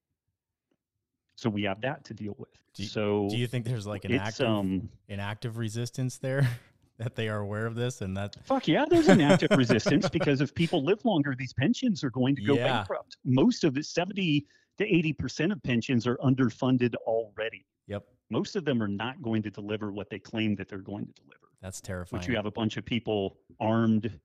[1.40, 2.50] So we have that to deal with.
[2.74, 6.48] Do you, so do you think there's like an active um, an active resistance there
[6.98, 10.42] that they are aware of this and that fuck yeah, there's an active resistance because
[10.42, 12.80] if people live longer, these pensions are going to go yeah.
[12.80, 13.16] bankrupt.
[13.24, 14.46] Most of it, 70
[14.80, 17.66] to 80 percent of pensions are underfunded already.
[17.88, 18.04] Yep.
[18.30, 21.14] Most of them are not going to deliver what they claim that they're going to
[21.14, 21.48] deliver.
[21.62, 22.20] That's terrifying.
[22.20, 24.20] Which you have a bunch of people armed,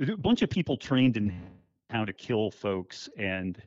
[0.00, 1.32] a bunch of people trained in
[1.90, 3.62] how to kill folks and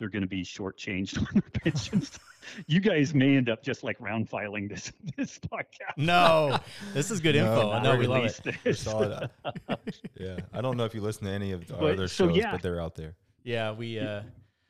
[0.00, 2.18] they're going to be shortchanged on their pensions.
[2.66, 5.96] you guys may end up just like round filing this this podcast.
[5.96, 6.58] No,
[6.92, 7.70] this is good info.
[7.74, 8.76] no, no we love it.
[8.76, 9.30] Saw that.
[10.18, 12.36] yeah, I don't know if you listen to any of our but, other so shows,
[12.36, 12.50] yeah.
[12.50, 13.14] but they're out there.
[13.44, 14.00] Yeah, we.
[14.00, 14.22] uh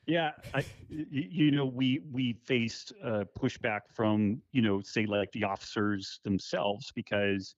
[0.06, 5.44] yeah, I, you know, we we faced uh, pushback from you know, say like the
[5.44, 7.54] officers themselves because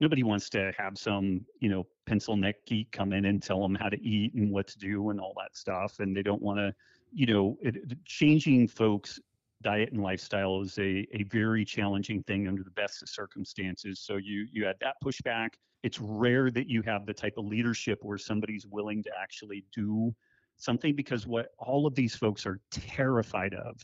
[0.00, 3.74] nobody wants to have some you know pencil neck geek come in and tell them
[3.74, 6.58] how to eat and what to do and all that stuff and they don't want
[6.58, 6.72] to
[7.12, 9.20] you know it, changing folks
[9.62, 14.16] diet and lifestyle is a, a very challenging thing under the best of circumstances so
[14.16, 15.50] you you had that pushback.
[15.82, 20.14] It's rare that you have the type of leadership where somebody's willing to actually do
[20.56, 23.76] something because what all of these folks are terrified of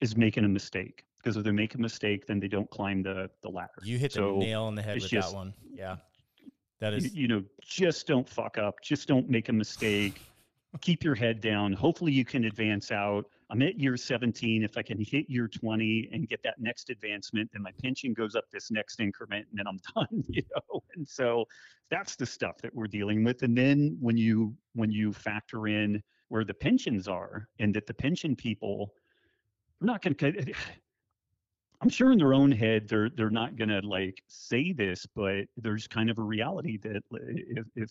[0.00, 3.30] is making a mistake because if they make a mistake then they don't climb the
[3.42, 3.70] the ladder.
[3.82, 5.52] You hit the nail on the head with just- that one.
[5.72, 5.96] Yeah.
[6.80, 7.14] that is.
[7.14, 8.76] you, you know just don't fuck up.
[8.82, 10.20] Just don't make a mistake.
[10.80, 11.72] Keep your head down.
[11.72, 13.24] Hopefully you can advance out.
[13.50, 17.48] I'm at year 17 if i can hit year 20 and get that next advancement
[17.50, 20.82] then my pension goes up this next increment and then i'm done you know?
[20.94, 21.46] And so
[21.90, 23.42] that's the stuff that we're dealing with.
[23.42, 27.94] And then when you when you factor in where the pensions are and that the
[27.94, 28.92] pension people
[29.82, 30.54] are not going to
[31.80, 35.86] I'm sure in their own head they're they're not gonna like say this, but there's
[35.86, 37.90] kind of a reality that if, if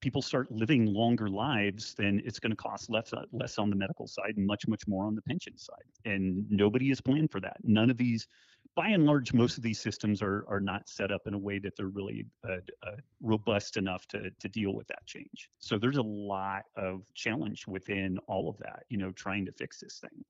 [0.00, 3.76] people start living longer lives, then it's going to cost less uh, less on the
[3.76, 5.88] medical side and much much more on the pension side.
[6.04, 7.56] And nobody has planned for that.
[7.62, 8.26] None of these,
[8.74, 11.58] by and large, most of these systems are are not set up in a way
[11.58, 15.50] that they're really uh, uh, robust enough to to deal with that change.
[15.58, 18.84] So there's a lot of challenge within all of that.
[18.88, 20.24] You know, trying to fix this thing.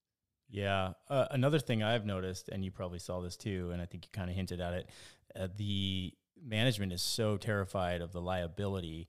[0.49, 0.93] Yeah.
[1.09, 4.11] Uh, another thing I've noticed, and you probably saw this too, and I think you
[4.13, 4.91] kind of hinted at it,
[5.39, 9.09] uh, the management is so terrified of the liability.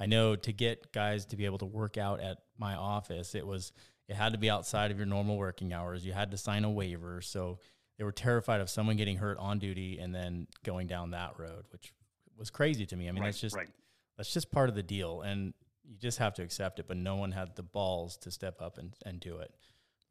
[0.00, 3.46] I know to get guys to be able to work out at my office, it
[3.46, 3.72] was
[4.08, 6.04] it had to be outside of your normal working hours.
[6.04, 7.60] You had to sign a waiver, so
[7.98, 11.64] they were terrified of someone getting hurt on duty and then going down that road,
[11.70, 11.92] which
[12.36, 13.08] was crazy to me.
[13.08, 13.68] I mean, right, that's just right.
[14.16, 16.88] that's just part of the deal, and you just have to accept it.
[16.88, 19.54] But no one had the balls to step up and, and do it.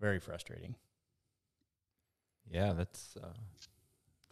[0.01, 0.75] Very frustrating.
[2.51, 3.27] Yeah, that's uh,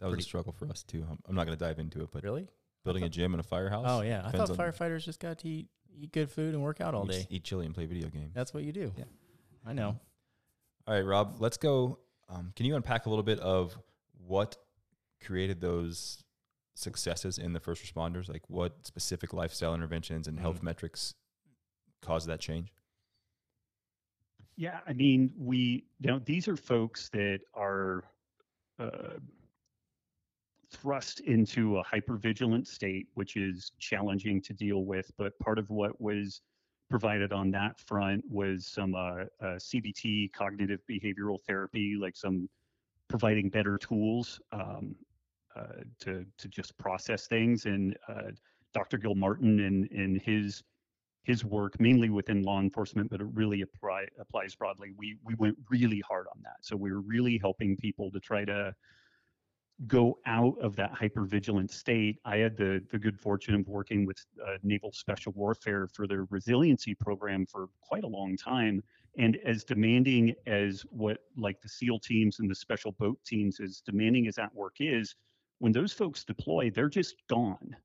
[0.00, 1.06] that was Pretty- a struggle for us too.
[1.08, 2.48] I'm, I'm not going to dive into it, but Really?
[2.84, 3.86] building a gym and a firehouse.
[3.88, 6.94] Oh yeah, I thought firefighters just got to eat, eat good food and work out
[6.94, 7.26] all day.
[7.30, 8.32] eat chili and play video games.
[8.34, 8.92] That's what you do.
[8.96, 9.04] Yeah.
[9.64, 9.98] I know.
[10.86, 11.98] All right, Rob, let's go.
[12.28, 13.76] Um, can you unpack a little bit of
[14.26, 14.56] what
[15.24, 16.22] created those
[16.74, 18.28] successes in the first responders?
[18.28, 20.64] Like what specific lifestyle interventions and health Mhm.
[20.64, 21.14] metrics
[22.00, 22.72] caused that change?
[24.60, 28.04] Yeah, I mean, we you know these are folks that are
[28.78, 29.16] uh,
[30.70, 35.10] thrust into a hypervigilant state, which is challenging to deal with.
[35.16, 36.42] But part of what was
[36.90, 42.46] provided on that front was some uh, uh, CBT, cognitive behavioral therapy, like some
[43.08, 44.94] providing better tools um,
[45.56, 47.64] uh, to to just process things.
[47.64, 48.32] And uh,
[48.74, 48.98] Dr.
[48.98, 50.62] Gilmartin and and his
[51.22, 54.92] his work mainly within law enforcement, but it really apply, applies broadly.
[54.96, 56.56] We we went really hard on that.
[56.62, 58.74] So we were really helping people to try to
[59.86, 62.18] go out of that hypervigilant state.
[62.24, 66.24] I had the the good fortune of working with uh, Naval Special Warfare for their
[66.30, 68.82] resiliency program for quite a long time.
[69.18, 73.80] And as demanding as what like the SEAL teams and the special boat teams, as
[73.80, 75.16] demanding as that work is,
[75.58, 77.76] when those folks deploy, they're just gone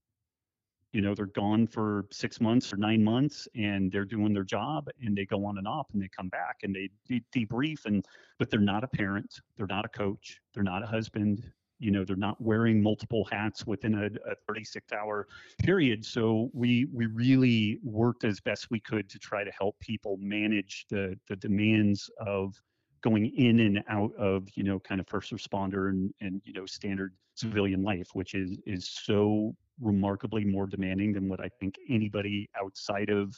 [0.96, 4.88] you know they're gone for six months or nine months and they're doing their job
[5.02, 8.06] and they go on and off and they come back and they de- debrief and
[8.40, 12.06] but they're not a parent they're not a coach they're not a husband you know
[12.06, 15.28] they're not wearing multiple hats within a, a 36 hour
[15.60, 16.06] period.
[16.06, 20.86] So we we really worked as best we could to try to help people manage
[20.90, 22.56] the the demands of
[23.02, 26.66] going in and out of you know kind of first responder and and you know
[26.66, 32.50] standard civilian life which is is so remarkably more demanding than what I think anybody
[32.60, 33.36] outside of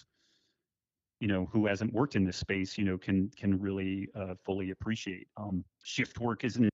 [1.20, 4.72] you know who hasn't worked in this space you know can can really uh, fully
[4.72, 5.28] appreciate.
[5.38, 6.70] Um, shift work is an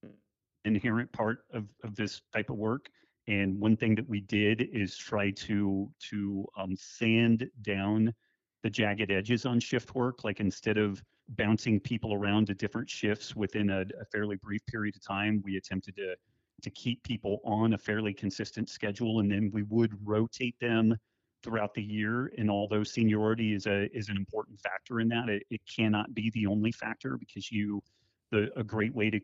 [0.65, 2.89] inherent part of, of this type of work
[3.27, 8.13] and one thing that we did is try to to um, sand down
[8.63, 10.23] the jagged edges on shift work.
[10.23, 14.95] Like instead of bouncing people around to different shifts within a, a fairly brief period
[14.95, 16.15] of time we attempted to
[16.63, 20.95] to keep people on a fairly consistent schedule and then we would rotate them
[21.43, 25.43] throughout the year and although seniority is a is an important factor in that it,
[25.49, 27.81] it cannot be the only factor because you
[28.31, 29.19] the a great way to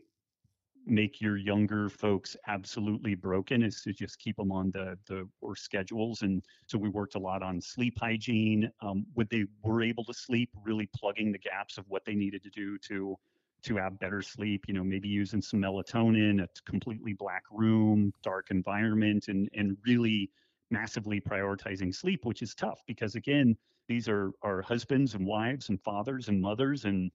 [0.85, 5.63] make your younger folks absolutely broken is to just keep them on the the worst
[5.63, 10.13] schedules and so we worked a lot on sleep hygiene um, they were able to
[10.13, 13.15] sleep really plugging the gaps of what they needed to do to
[13.63, 18.47] to have better sleep you know maybe using some melatonin a completely black room dark
[18.51, 20.29] environment and and really
[20.71, 23.55] massively prioritizing sleep which is tough because again
[23.87, 27.11] these are are husbands and wives and fathers and mothers and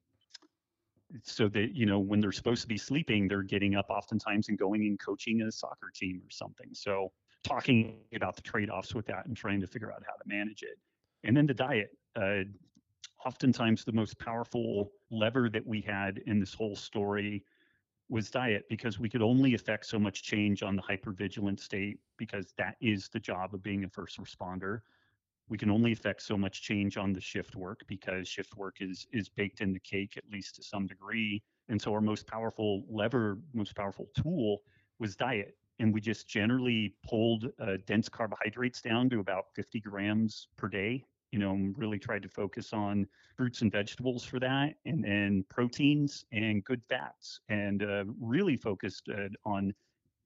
[1.22, 4.58] so that you know when they're supposed to be sleeping they're getting up oftentimes and
[4.58, 6.68] going and coaching a soccer team or something.
[6.72, 10.62] So talking about the trade-offs with that and trying to figure out how to manage
[10.62, 10.78] it.
[11.24, 12.44] And then the diet uh,
[13.24, 17.44] oftentimes the most powerful lever that we had in this whole story
[18.08, 22.52] was diet because we could only affect so much change on the hypervigilant state because
[22.58, 24.80] that is the job of being a first responder
[25.48, 29.06] we can only affect so much change on the shift work because shift work is
[29.12, 31.42] is baked in the cake at least to some degree.
[31.68, 34.62] And so our most powerful lever, most powerful tool
[34.98, 35.56] was diet.
[35.80, 41.04] And we just generally pulled uh, dense carbohydrates down to about 50 grams per day.
[41.34, 46.24] You know, really tried to focus on fruits and vegetables for that, and then proteins
[46.30, 49.74] and good fats, and uh, really focused uh, on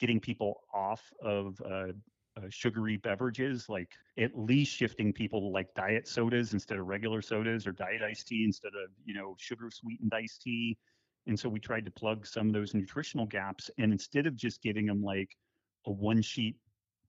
[0.01, 1.93] getting people off of uh,
[2.37, 7.23] uh, sugary beverages, like at least shifting people to like diet sodas instead of regular
[7.23, 10.77] sodas or diet iced tea instead of, you know, sugar sweetened iced tea.
[11.27, 13.71] And so we tried to plug some of those nutritional gaps.
[13.79, 15.31] And instead of just giving them like
[15.87, 16.57] a one sheet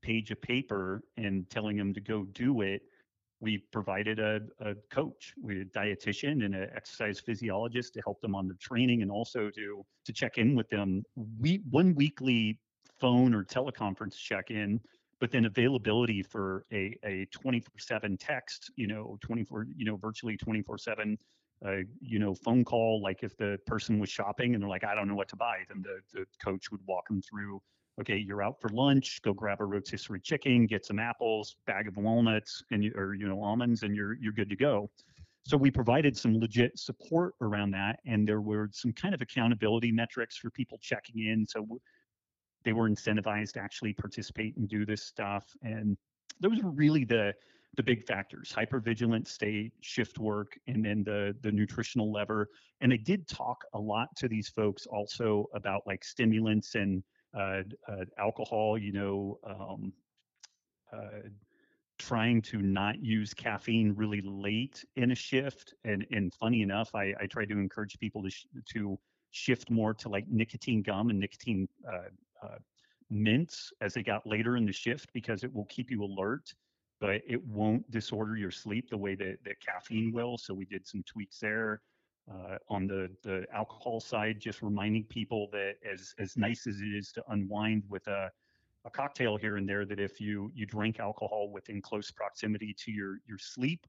[0.02, 2.82] page of paper and telling them to go do it,
[3.42, 8.36] we provided a, a coach, we a dietitian and an exercise physiologist to help them
[8.36, 11.04] on the training and also to to check in with them.
[11.40, 12.60] We one weekly
[13.00, 14.80] phone or teleconference check in
[15.20, 21.18] but then availability for a, a 24-7 text you know 24 you know virtually 24-7
[21.66, 21.72] uh,
[22.02, 25.08] you know phone call like if the person was shopping and they're like i don't
[25.08, 27.62] know what to buy then the, the coach would walk them through
[28.00, 31.98] okay you're out for lunch go grab a rotisserie chicken get some apples bag of
[31.98, 34.90] walnuts and you, or you know almonds and you're you're good to go
[35.46, 39.92] so we provided some legit support around that and there were some kind of accountability
[39.92, 41.66] metrics for people checking in so
[42.64, 45.46] they were incentivized to actually participate and do this stuff.
[45.64, 45.98] And
[46.40, 47.34] those were really the
[47.78, 52.50] the big factors hypervigilant state shift work and then the the nutritional lever
[52.82, 57.04] and i did talk a lot to these folks also about like stimulants and
[58.18, 59.94] alcohol you know um,
[60.94, 61.28] uh,
[61.98, 67.14] trying to not use caffeine really late in a shift and and funny enough i
[67.20, 68.98] i try to encourage people to sh- to
[69.32, 72.10] shift more to like nicotine gum and nicotine uh,
[72.46, 72.58] uh,
[73.10, 76.54] mints as they got later in the shift because it will keep you alert,
[77.00, 80.38] but it won't disorder your sleep the way that, that caffeine will.
[80.38, 81.82] So we did some tweaks there.
[82.32, 86.94] Uh, on the the alcohol side, just reminding people that as as nice as it
[86.96, 88.30] is to unwind with a
[88.86, 92.92] a cocktail here and there, that if you you drink alcohol within close proximity to
[92.92, 93.88] your your sleep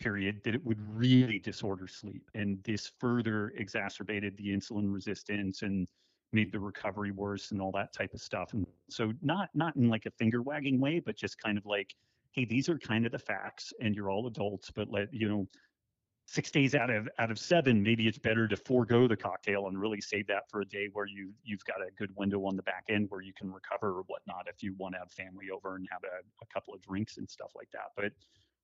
[0.00, 5.88] period, that it would really disorder sleep, and this further exacerbated the insulin resistance and
[6.32, 8.52] made the recovery worse and all that type of stuff.
[8.52, 11.94] And so not not in like a finger wagging way, but just kind of like,
[12.32, 15.46] hey, these are kind of the facts, and you're all adults, but let you know,
[16.28, 19.80] six days out of out of seven, maybe it's better to forego the cocktail and
[19.80, 22.62] really save that for a day where you you've got a good window on the
[22.62, 25.76] back end where you can recover or whatnot if you want to have family over
[25.76, 27.92] and have a, a couple of drinks and stuff like that.
[27.96, 28.12] But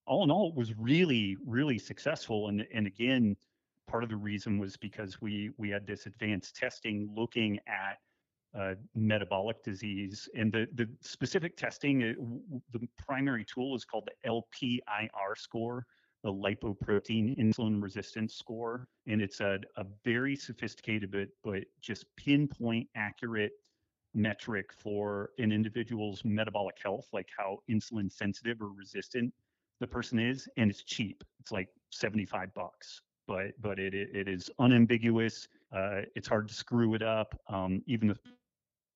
[0.07, 2.49] all in all, it was really really successful.
[2.49, 3.35] And and again
[3.87, 7.99] part of the reason was because we we had this advanced testing looking at
[8.59, 11.99] uh, metabolic disease and the the specific testing
[12.73, 15.87] the primary tool is called the LPIR score
[16.25, 22.89] the lipoprotein insulin resistance score and it's a, a very sophisticated but but just pinpoint
[22.97, 23.53] accurate
[24.15, 29.33] metric for an individual's metabolic health like how insulin sensitive or resistant
[29.81, 34.51] the person is and it's cheap it's like 75 bucks but but it it is
[34.59, 35.49] unambiguous.
[35.73, 37.39] Uh, it's hard to screw it up.
[37.49, 38.19] Um, even if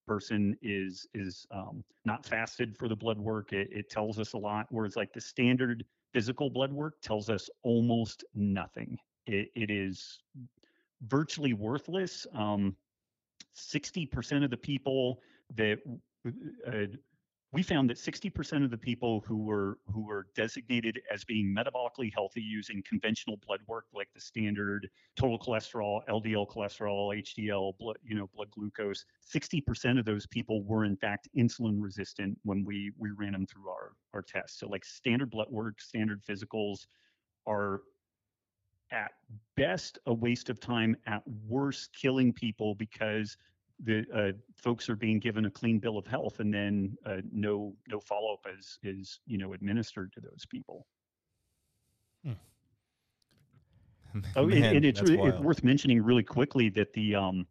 [0.07, 4.39] person is is um, not fasted for the blood work, it, it tells us a
[4.39, 4.67] lot.
[4.71, 8.99] Whereas like the standard physical blood work tells us almost nothing.
[9.27, 10.21] It, it is
[11.07, 12.27] virtually worthless.
[12.35, 12.77] Um,
[13.57, 15.21] 60% of the people
[15.57, 15.79] that
[16.67, 16.97] uh,
[17.51, 22.13] we found that 60% of the people who were who were designated as being metabolically
[22.13, 28.15] healthy using conventional blood work like the standard total cholesterol, LDL cholesterol, HDL, blood, you
[28.15, 33.11] know, blood glucose, 60% of those people were in fact insulin resistant when we we
[33.17, 34.61] ran them through our our tests.
[34.61, 36.87] So like standard blood work, standard physicals
[37.47, 37.81] are
[38.91, 39.13] at
[39.57, 43.37] best a waste of time, at worst killing people because
[43.85, 47.75] the uh, folks are being given a clean bill of health and then uh, no
[47.89, 50.87] no follow up is is you know administered to those people.
[52.25, 52.33] Hmm.
[54.37, 57.47] oh, Man, and, and, it's, really, it's worth mentioning really quickly that the um,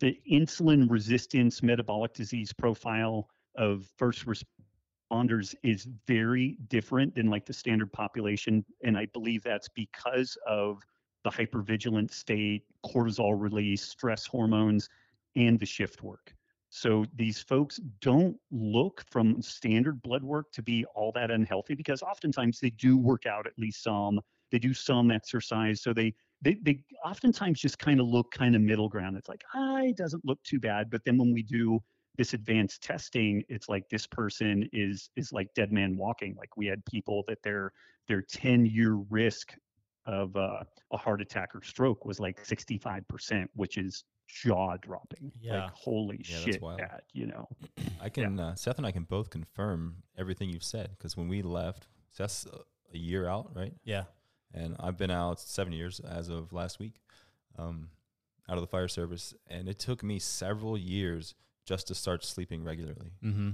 [0.00, 7.52] the insulin resistance metabolic disease profile of first responders is very different than like the
[7.52, 10.82] standard population, and I believe that's because of
[11.24, 14.88] the hypervigilant state, cortisol release, stress hormones
[15.36, 16.34] and the shift work.
[16.74, 22.02] So these folks don't look from standard blood work to be all that unhealthy because
[22.02, 24.20] oftentimes they do work out at least some,
[24.50, 25.82] they do some exercise.
[25.82, 29.16] So they they, they oftentimes just kind of look kind of middle ground.
[29.16, 30.90] It's like, ah, it doesn't look too bad.
[30.90, 31.80] But then when we do
[32.16, 36.34] this advanced testing, it's like this person is is like dead man walking.
[36.36, 37.72] Like we had people that their
[38.08, 39.54] their 10 year risk
[40.06, 45.32] of uh, a heart attack or stroke was like 65%, which is jaw dropping.
[45.40, 45.64] Yeah.
[45.64, 46.78] Like holy Yeah, shit, wild.
[46.78, 47.48] Pat, you know.
[48.00, 51.42] I can uh, Seth and I can both confirm everything you've said because when we
[51.42, 52.58] left, Seth's uh,
[52.92, 53.74] a year out, right?
[53.84, 54.04] Yeah.
[54.54, 56.96] And I've been out seven years as of last week,
[57.58, 57.88] um,
[58.48, 62.62] out of the fire service, and it took me several years just to start sleeping
[62.62, 63.12] regularly.
[63.24, 63.50] Mm-hmm.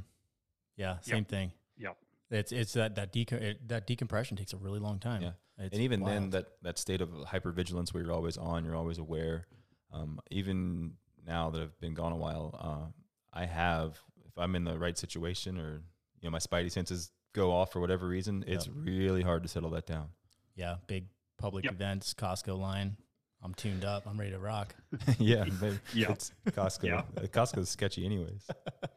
[0.76, 0.96] Yeah.
[1.02, 1.52] Same thing.
[1.76, 1.96] Yep.
[2.30, 5.22] It's it's that that deco- it, that decompression takes a really long time.
[5.22, 5.30] Yeah.
[5.58, 8.98] It's and even then, that that state of hypervigilance where you're always on, you're always
[8.98, 9.46] aware.
[9.92, 10.92] Um, even
[11.26, 12.92] now that I've been gone a while, uh,
[13.38, 15.82] I have if I'm in the right situation or
[16.20, 19.70] you know my spidey senses go off for whatever reason, it's really hard to settle
[19.70, 20.08] that down.
[20.56, 21.06] yeah, big
[21.38, 21.74] public Yep.
[21.74, 22.96] events, Costco line.
[23.42, 24.06] I'm tuned up.
[24.08, 24.74] I'm ready to rock.
[25.18, 26.10] yeah, but Yeah.
[26.12, 26.84] it's Costco.
[26.84, 27.02] Yeah.
[27.16, 28.46] Uh, Costco's sketchy, anyways.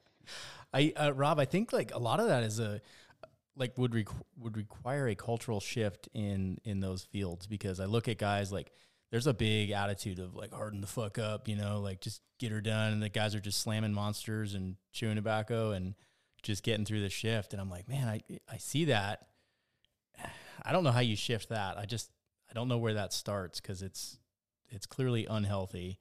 [0.74, 2.82] I uh, Robb, I think like a lot of that is a
[3.56, 8.08] like would requ- would require a cultural shift in in those fields because I look
[8.08, 8.72] at guys like
[9.12, 12.52] there's a big attitude of like harden the fuck up, you know, like just get
[12.52, 15.96] her done, and the guys are just slamming monsters and chewing tobacco and
[16.42, 19.28] just getting through the shift, and I'm like, man, I I see that.
[20.64, 21.78] I don't know how you shift that.
[21.78, 22.10] I just
[22.50, 24.18] I don't know where that starts because it's
[24.70, 26.00] it's clearly unhealthy.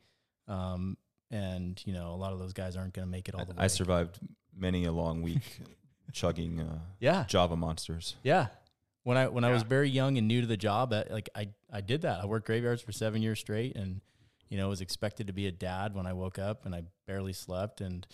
[0.49, 0.97] Um,
[1.31, 3.53] and you know, a lot of those guys aren't going to make it all the
[3.53, 3.59] way.
[3.59, 4.19] I, I survived
[4.57, 5.61] many a long week
[6.13, 8.17] chugging uh, Yeah, Java monsters.
[8.23, 8.49] yeah.
[9.03, 11.49] When I when I was very young and new to the job, I, like I
[11.73, 12.21] I did that.
[12.21, 14.01] I worked graveyards for seven years straight, and
[14.49, 17.33] you know was expected to be a dad when I woke up, and I barely
[17.33, 18.07] slept, and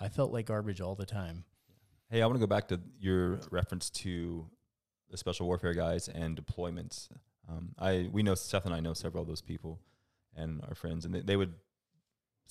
[0.00, 1.44] I felt like garbage all the time.
[2.10, 4.46] Hey, I want to go back to your reference to
[5.10, 7.08] the special warfare guys and deployments.
[7.48, 9.78] Um, I we know Seth and I know several of those people
[10.34, 11.54] and our friends, and they, they would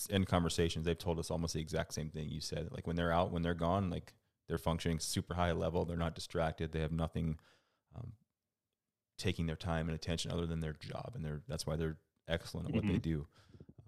[0.09, 2.69] in conversations they've told us almost the exact same thing you said.
[2.71, 4.13] Like when they're out, when they're gone, like
[4.47, 5.85] they're functioning super high level.
[5.85, 6.71] They're not distracted.
[6.71, 7.37] They have nothing
[7.95, 8.13] um,
[9.17, 12.69] taking their time and attention other than their job, and they're that's why they're excellent
[12.69, 13.01] at what they Mhm.
[13.01, 13.27] do.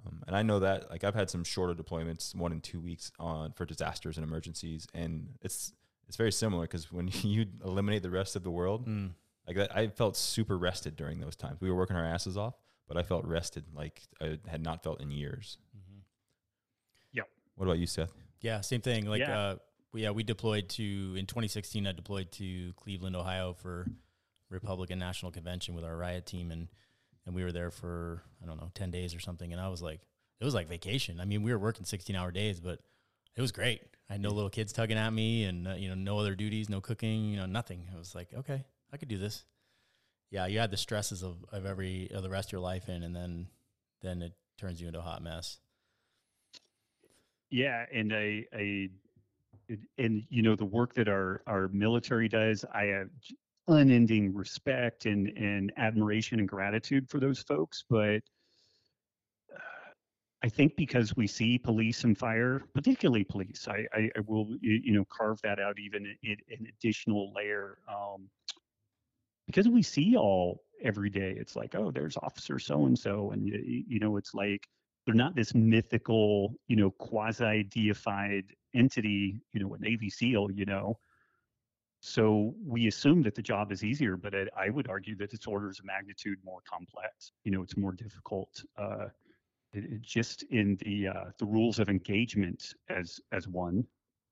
[0.06, 3.12] Um, and I know that like I've had some shorter deployments, one in two weeks
[3.20, 5.74] on for disasters and emergencies, and it's
[6.08, 9.14] it's very similar because when you eliminate the rest of the world, Mm.
[9.48, 11.62] like that, I felt super rested during those times.
[11.62, 12.56] We were working our asses off,
[12.88, 15.58] but I felt rested like I had not felt in years.
[15.76, 16.02] Mhm.
[17.56, 18.12] What about you, Seth?
[18.42, 19.06] Yeah, same thing.
[19.06, 19.38] Like, Yeah.
[19.40, 19.60] uh, we,
[20.02, 21.88] yeah, we deployed to in 2016.
[21.88, 23.88] I deployed to Cleveland, Ohio, for
[24.50, 26.68] Republican National Convention with our riot team, and
[27.26, 29.52] and we were there for I don't know 10 days or something.
[29.52, 30.02] And I was like,
[30.40, 31.20] it was like vacation.
[31.20, 32.80] I mean, we were working 16 hour days, but
[33.36, 33.82] it was great.
[34.10, 36.70] I had no little kids tugging at me, and uh, you know, no other duties,
[36.70, 37.88] no cooking, you know, nothing.
[37.94, 39.46] I was like, okay, I could do this.
[40.30, 43.04] Yeah, you had the stresses of, of every of the rest of your life in,
[43.04, 43.48] and then
[44.02, 45.60] then it turns you into a hot mess.
[47.50, 48.90] Yeah, and I, I,
[49.98, 53.10] and you know the work that our our military does, I have
[53.68, 57.84] unending respect and and admiration and gratitude for those folks.
[57.90, 58.22] But
[59.54, 59.92] uh,
[60.44, 64.94] I think because we see police and fire, particularly police, I I, I will you
[64.94, 67.78] know carve that out even in, an additional layer.
[67.88, 68.30] Um,
[69.48, 73.48] because we see all every day, it's like, oh, there's officer so and so, and
[73.48, 74.68] you know, it's like
[75.06, 80.66] they're not this mythical, you know, quasi deified entity, you know, a Navy SEAL, you
[80.66, 80.98] know.
[82.06, 85.48] So we assume that the job is easier, but I, I would argue that it's
[85.48, 87.32] orders of magnitude more complex.
[87.46, 88.62] You know, it's more difficult.
[88.78, 89.06] Uh,
[89.72, 93.86] it, it just in the uh, the rules of engagement as as one,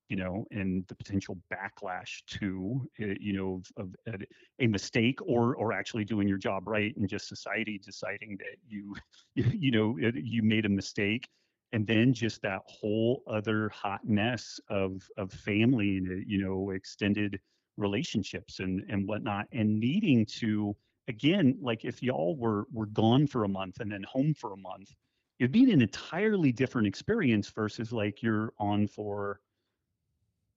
[0.10, 5.20] you know, and the potential backlash to, uh, you know, of, of a, a mistake
[5.22, 8.94] or or actually doing your job right, and just society deciding that you
[9.34, 11.30] you, you know you made a mistake
[11.74, 17.40] and then just that whole other hot mess of of family and you know extended
[17.78, 20.76] relationships and and whatnot and needing to
[21.08, 24.58] again like if y'all were were gone for a month and then home for a
[24.58, 24.94] month
[25.40, 29.40] it'd be an entirely different experience versus like you're on for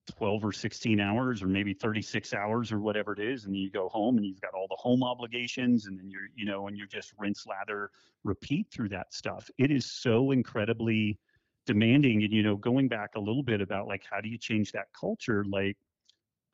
[0.07, 3.89] 12 or 16 hours or maybe 36 hours or whatever it is and you go
[3.89, 6.85] home and you've got all the home obligations and then you're you know and you
[6.87, 7.89] just rinse lather
[8.23, 9.49] repeat through that stuff.
[9.57, 11.19] It is so incredibly
[11.65, 14.71] demanding and you know going back a little bit about like how do you change
[14.71, 15.77] that culture like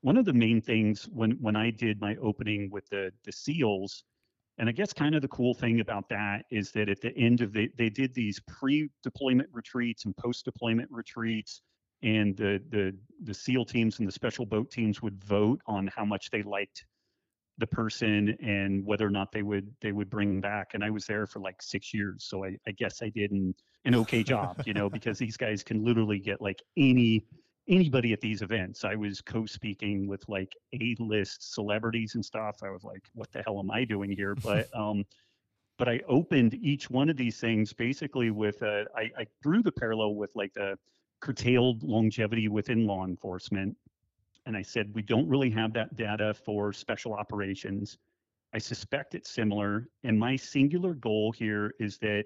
[0.02, 4.04] one of the main things when when i did my opening with the the seals
[4.58, 7.42] and i guess kind of the cool thing about that is that at the end
[7.42, 11.62] of the they did these pre-deployment retreats and post-deployment retreats
[12.04, 16.06] and the the the SEAL teams and the special boat teams would vote on how
[16.06, 16.86] much they liked
[17.58, 20.72] the person and whether or not they would they would bring them back.
[20.74, 23.54] And I was there for like six years, so I, I guess I did an,
[23.86, 27.26] an okay job, you know, because these guys can literally get like any
[27.68, 28.84] anybody at these events.
[28.84, 32.58] I was co-speaking with like A-list celebrities and stuff.
[32.64, 34.36] I was like, what the hell am I doing here?
[34.36, 35.06] But um,
[35.78, 39.72] but I opened each one of these things basically with a, I, I drew the
[39.72, 40.78] parallel with like the
[41.22, 43.76] curtailed longevity within law enforcement.
[44.46, 47.98] And I said, we don't really have that data for special operations.
[48.54, 49.88] I suspect it's similar.
[50.04, 52.26] And my singular goal here is that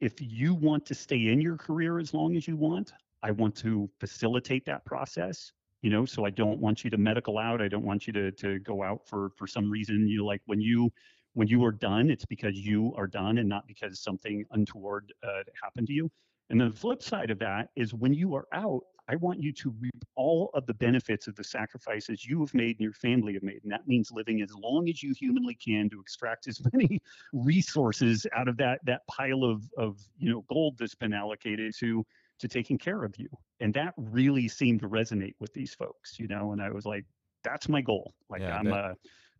[0.00, 2.92] if you want to stay in your career as long as you want,
[3.22, 5.52] I want to facilitate that process.
[5.82, 7.60] You know, so I don't want you to medical out.
[7.60, 10.06] I don't want you to to go out for for some reason.
[10.06, 10.92] You know, like when you
[11.34, 15.42] when you are done, it's because you are done and not because something untoward uh,
[15.60, 16.10] happened to you.
[16.52, 19.70] And the flip side of that is when you are out, I want you to
[19.70, 23.42] reap all of the benefits of the sacrifices you have made and your family have
[23.42, 23.60] made.
[23.62, 27.00] And that means living as long as you humanly can to extract as many
[27.32, 32.04] resources out of that that pile of of you know gold that's been allocated to
[32.38, 33.28] to taking care of you.
[33.60, 37.06] And that really seemed to resonate with these folks, you know, and I was like,
[37.42, 38.14] that's my goal.
[38.28, 38.74] Like Yeah, I'm bet.
[38.74, 38.96] a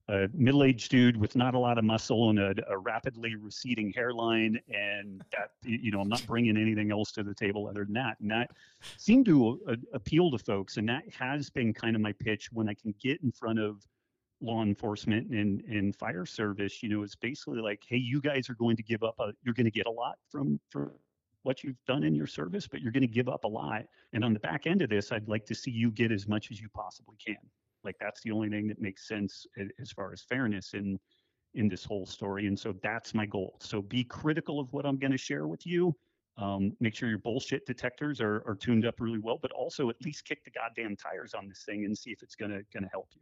[0.09, 4.59] a middle-aged dude with not a lot of muscle and a, a rapidly receding hairline
[4.69, 8.19] and that you know i'm not bringing anything else to the table other than that.
[8.21, 8.51] And that
[8.97, 12.69] seemed to uh, appeal to folks and that has been kind of my pitch when
[12.69, 13.87] i can get in front of
[14.41, 18.55] law enforcement and, and fire service you know it's basically like hey you guys are
[18.55, 20.91] going to give up a you're going to get a lot from from
[21.45, 23.83] what you've done in your service but you're going to give up a lot.
[24.13, 26.51] And on the back end of this i'd like to see you get as much
[26.51, 27.37] as you possibly can
[27.85, 29.47] like that's the only thing that makes sense
[29.81, 30.99] as far as fairness in
[31.55, 34.99] in this whole story and so that's my goal so be critical of what i'm
[34.99, 35.95] going to share with you
[36.39, 39.97] um, make sure your bullshit detectors are, are tuned up really well but also at
[40.03, 42.83] least kick the goddamn tires on this thing and see if it's going to going
[42.83, 43.21] to help you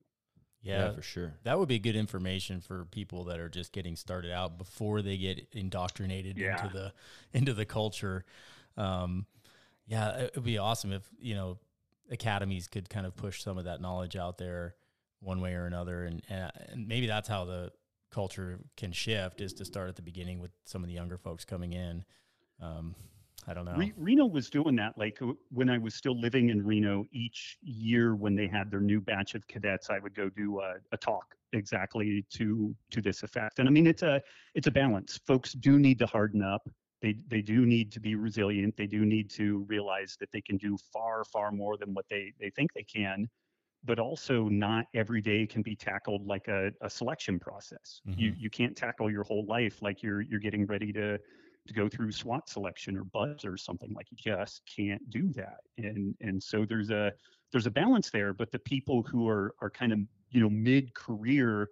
[0.63, 1.35] Yeah, for sure.
[1.43, 5.17] that would be good information for people that are just getting started out before they
[5.17, 6.51] get indoctrinated Yeah.
[6.51, 6.93] into the
[7.33, 8.25] into the culture.
[8.77, 9.27] Um,
[9.87, 11.59] yeah, it would be awesome if you know
[12.11, 14.75] academies could kind of push some of that knowledge out there
[15.21, 17.73] one way or another, and and, maybe that's how the
[18.11, 21.45] culture can shift is to start at the beginning with some of the younger folks
[21.45, 22.05] coming in.
[22.61, 22.95] Um,
[23.47, 23.75] I don't know.
[23.77, 24.99] Re- Reno was doing that.
[24.99, 25.19] Like
[25.51, 29.35] when I was still living in Reno, each year when they had their new batch
[29.35, 33.59] of cadets, I would go do a, a talk exactly to to this effect.
[33.59, 34.21] And I mean, it's a
[34.55, 35.19] it's a balance.
[35.27, 36.69] Folks do need to harden up.
[37.03, 38.77] They they do need to be resilient.
[38.77, 42.33] They do need to realize that they can do far far more than what they
[42.39, 43.29] they think they can.
[43.83, 48.03] But also, not every day can be tackled like a, a selection process.
[48.05, 48.41] You mm-hmm.
[48.41, 51.19] you can't tackle your whole life like you're you're getting ready to
[51.67, 55.61] to go through SWAT selection or BUD/S or something like you just can't do that.
[55.79, 57.13] And and so there's a
[57.53, 60.95] there's a balance there, but the people who are are kind of you know mid
[60.95, 61.71] career,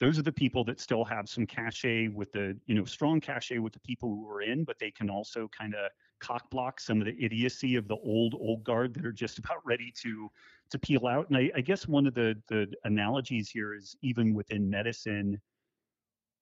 [0.00, 3.58] those are the people that still have some cachet with the you know strong cachet
[3.58, 5.90] with the people who are in, but they can also kind of
[6.20, 9.64] cock block some of the idiocy of the old old guard that are just about
[9.64, 10.28] ready to
[10.70, 11.28] to peel out.
[11.28, 15.40] And I, I guess one of the the analogies here is even within medicine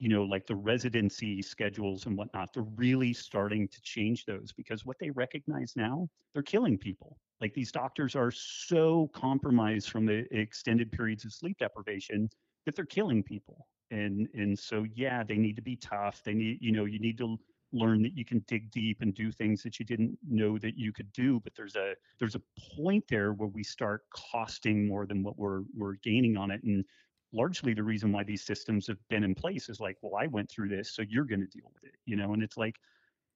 [0.02, 4.84] you know, like the residency schedules and whatnot, they're really starting to change those because
[4.84, 7.16] what they recognize now, they're killing people.
[7.40, 12.28] Like these doctors are so compromised from the extended periods of sleep deprivation
[12.66, 13.66] that they're killing people.
[13.90, 16.22] And and so yeah, they need to be tough.
[16.24, 17.38] They need, you know, you need to
[17.74, 20.92] learn that you can dig deep and do things that you didn't know that you
[20.92, 21.40] could do.
[21.40, 22.42] But there's a there's a
[22.76, 26.62] point there where we start costing more than what we're we're gaining on it.
[26.62, 26.84] And
[27.32, 30.50] largely the reason why these systems have been in place is like, well, I went
[30.50, 32.34] through this, so you're going to deal with it, you know?
[32.34, 32.76] And it's like,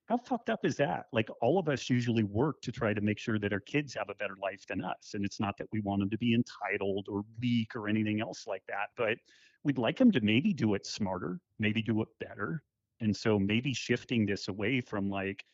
[0.06, 1.06] how fucked up is that?
[1.12, 4.08] Like, all of us usually work to try to make sure that our kids have
[4.08, 5.12] a better life than us.
[5.14, 8.46] And it's not that we want them to be entitled or weak or anything else
[8.46, 9.18] like that, but
[9.64, 12.62] we'd like them to maybe do it smarter, maybe do it better.
[13.00, 15.44] And so maybe shifting this away from like,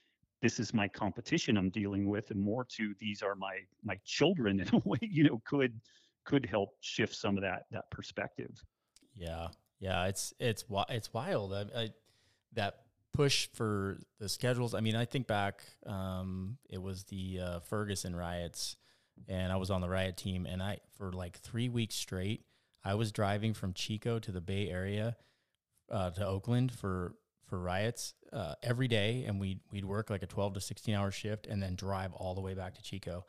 [0.42, 4.60] this is my competition I'm dealing with, and more to these are my my children
[4.60, 5.80] in a way, you know, could
[6.24, 8.62] could help shift some of that that perspective.
[9.14, 9.48] Yeah,
[9.78, 11.54] yeah, it's it's it's wild.
[11.54, 11.88] I, I,
[12.54, 12.80] that
[13.12, 14.74] push for the schedules.
[14.74, 15.62] I mean, I think back.
[15.86, 18.76] Um, it was the uh, Ferguson riots,
[19.28, 22.44] and I was on the riot team, and I for like three weeks straight,
[22.84, 25.16] I was driving from Chico to the Bay Area,
[25.90, 27.14] uh, to Oakland for
[27.46, 31.10] for riots uh, every day, and we we'd work like a twelve to sixteen hour
[31.10, 33.24] shift, and then drive all the way back to Chico.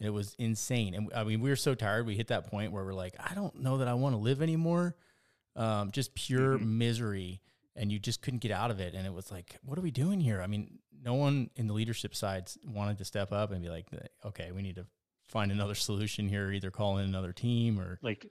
[0.00, 0.94] It was insane.
[0.94, 2.06] And I mean, we were so tired.
[2.06, 4.42] We hit that point where we're like, I don't know that I want to live
[4.42, 4.96] anymore.
[5.56, 7.40] Um, just pure misery.
[7.76, 8.94] And you just couldn't get out of it.
[8.94, 10.40] And it was like, what are we doing here?
[10.40, 13.86] I mean, no one in the leadership sides wanted to step up and be like,
[14.24, 14.86] okay, we need to
[15.28, 18.26] find another solution here, either call in another team or Like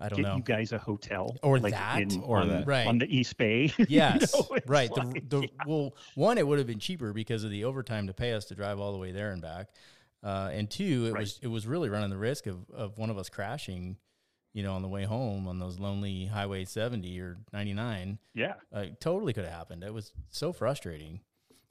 [0.00, 0.36] I don't know.
[0.36, 2.66] you guys a hotel Or like that, in- or on, that.
[2.66, 2.86] Right.
[2.86, 3.70] on the East Bay.
[3.78, 4.90] You Yes, know, right.
[4.96, 8.14] like- the, the, Well, one, it would have been cheaper because of the overtime to
[8.14, 9.68] pay us to drive all the way there and back,
[10.24, 11.20] uh, and two, it Right.
[11.20, 13.98] was it was really running the risk of, of one of us crashing,
[14.52, 18.18] you know, on the way home on those lonely Highway 70 or 99.
[18.34, 18.54] yeah.
[18.72, 19.82] Uh, totally could have happened.
[19.82, 21.20] It was so frustrating,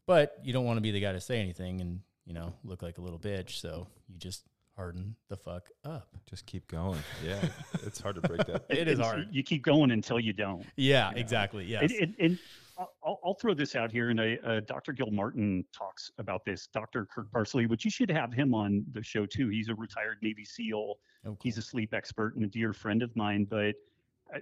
[0.08, 2.82] but you don't want to be the guy to say anything and you know look
[2.82, 4.44] like a little bitch, so you just
[4.76, 6.08] harden the fuck up.
[6.30, 7.00] Just keep going.
[7.26, 7.40] Yeah,
[7.84, 8.66] it's hard to break that.
[8.70, 9.28] It is hard.
[9.32, 10.66] You keep going until you don't.
[10.76, 11.20] Yeah, Yeah.
[11.20, 11.66] exactly.
[11.66, 11.92] Yes.
[11.92, 12.40] And, and, and
[13.04, 14.94] I'll, I'll throw this out here, and I, uh, Dr.
[14.94, 16.68] Gilmartin talks about this.
[16.68, 17.06] Dr.
[17.06, 19.50] Kirk Parsley, which you should have him on the show too.
[19.50, 20.96] He's a retired Navy SEAL.
[21.26, 21.38] Oh, cool.
[21.44, 23.46] He's a sleep expert and a dear friend of mine.
[23.50, 23.76] But
[24.34, 24.40] uh,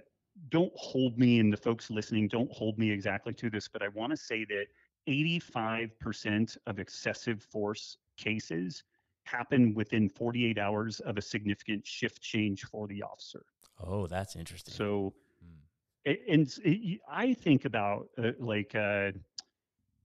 [0.48, 3.68] don't hold me, and the folks listening, don't hold me exactly to this.
[3.68, 4.66] But I want to say that
[5.08, 8.84] 85% of excessive force cases
[9.24, 13.44] happen within 48 hours of a significant shift change for the officer.
[13.82, 14.74] oh, that's interesting.
[14.74, 15.14] So
[16.04, 19.12] and s- it- y- I think about uh, like uh,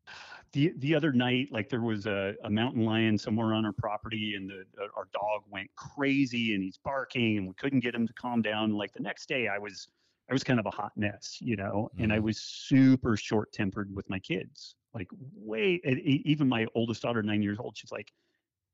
[0.54, 4.36] the the other night, like there was a, a mountain lion somewhere on our property,
[4.36, 8.08] and the, uh, our dog went crazy, and he's barking, and we couldn't get him
[8.08, 8.72] to calm down.
[8.72, 9.88] Like the next day, I was
[10.30, 12.20] I was kind of a hot mess, you know, and I Mhm.
[12.20, 15.76] was super short tempered with my kids, like way.
[15.86, 18.14] Even my oldest daughter, nine years old, she's like,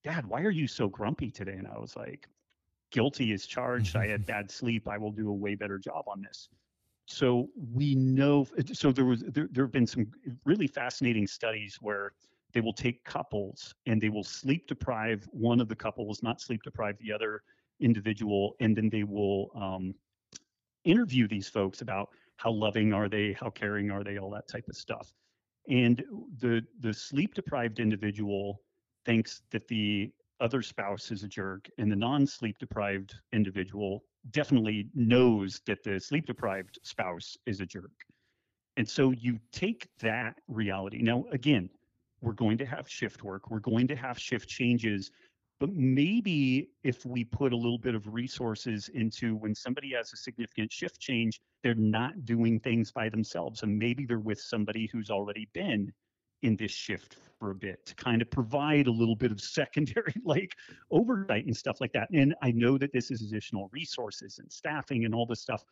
[0.04, 2.30] "Dad, why are you so grumpy today?" And I was like,
[2.92, 3.96] "Guilty is charged.
[3.96, 4.88] I had bad sleep.
[4.88, 6.50] I will do a way better job on this."
[7.12, 10.08] So we know so there was there, there have been some
[10.46, 12.14] really fascinating studies where
[12.54, 16.62] they will take couples and they will sleep deprive one of the couples not sleep
[16.64, 17.44] deprive the other
[17.80, 19.94] individual and then they will um,
[20.84, 24.66] interview these folks about how loving are they how caring are they all that type
[24.68, 25.14] of stuff.
[25.70, 26.04] And
[26.40, 28.62] the the sleep deprived individual
[29.06, 35.62] thinks that the other spouse is a jerk and the non-sleep deprived individual definitely knows
[35.66, 37.92] that the sleep deprived spouse is a jerk.
[38.78, 41.02] And so you take that reality.
[41.02, 41.70] Now, again,
[42.22, 45.12] we're going to have shift work, we're going to have shift changes,
[45.60, 50.18] but maybe if we put a little bit of resources into when somebody has a
[50.18, 53.64] significant shift change, they're not doing things by themselves.
[53.64, 55.92] And maybe they're with somebody who's already been
[56.42, 60.14] in this shift for a bit to kind of provide a little bit of secondary
[60.24, 60.56] like
[60.92, 62.10] oversight and stuff like that.
[62.14, 65.64] And I know that this is additional resources and staffing and all this stuff,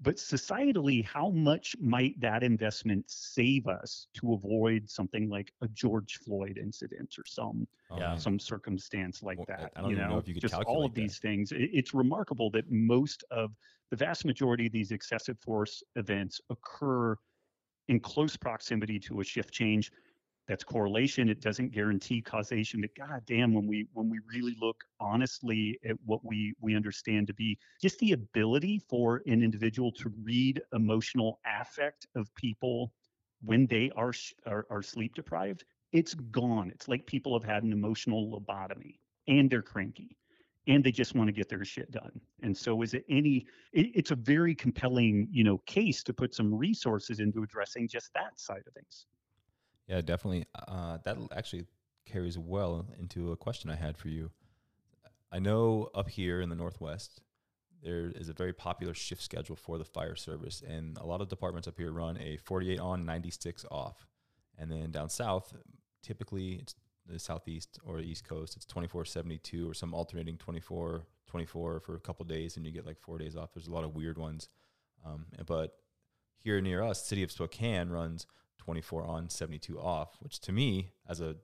[0.00, 6.16] but societally, how much might that investment save us to avoid something like a George
[6.18, 8.16] Floyd incident or some Oh, Yeah.
[8.16, 9.72] some circumstance like Well, that?
[9.76, 10.94] I don't you know, know if you could just all of that.
[10.94, 11.52] these things.
[11.54, 13.56] It's remarkable that most of
[13.90, 17.16] the vast majority of these excessive force events occur
[17.88, 19.92] in close proximity to a shift change
[20.46, 21.30] that's correlation.
[21.30, 25.96] It doesn't guarantee causation but god damn when we when we really look honestly at
[26.04, 31.40] what we we understand to be just the ability for an individual to read emotional
[31.46, 32.92] affect of people
[33.42, 34.12] when they are
[34.46, 35.64] are, are sleep deprived
[35.94, 36.70] it's gone.
[36.74, 40.16] It's like people have had an emotional lobotomy and they're cranky
[40.66, 43.90] and they just want to get their shit done and so is it any it,
[43.94, 48.38] it's a very compelling you know case to put some resources into addressing just that
[48.38, 49.06] side of things
[49.86, 50.46] Yeah, definitely.
[50.66, 51.66] Uh, that actually
[52.06, 54.30] carries well into a question I had for you.
[55.30, 57.20] I know up here in the Northwest,
[57.82, 61.28] there is a very popular shift schedule for the fire service, and a lot of
[61.28, 64.06] departments up here run a 48 on, 96 off.
[64.56, 65.52] And then down south,
[66.02, 66.74] typically it's
[67.06, 72.00] the southeast or east coast, it's 24 72 or some alternating 24 24 for a
[72.00, 73.52] couple days, and you get like four days off.
[73.52, 74.48] There's a lot of weird ones.
[75.04, 75.76] Um, but
[76.38, 78.26] here near us, City of Spokane runs
[78.58, 81.36] 24 on, 72 off, which to me, as a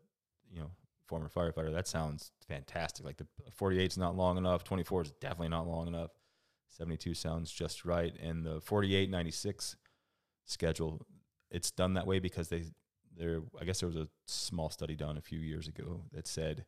[0.53, 0.71] you know
[1.07, 3.05] former firefighter, that sounds fantastic.
[3.05, 6.11] Like the 48 is not long enough, 24 is definitely not long enough,
[6.71, 9.77] 72 sounds just right, and the 48 96
[10.45, 11.05] schedule,
[11.51, 12.65] it's done that way because they
[13.21, 13.43] there.
[13.61, 16.65] I guess there was a small study done a few years ago that said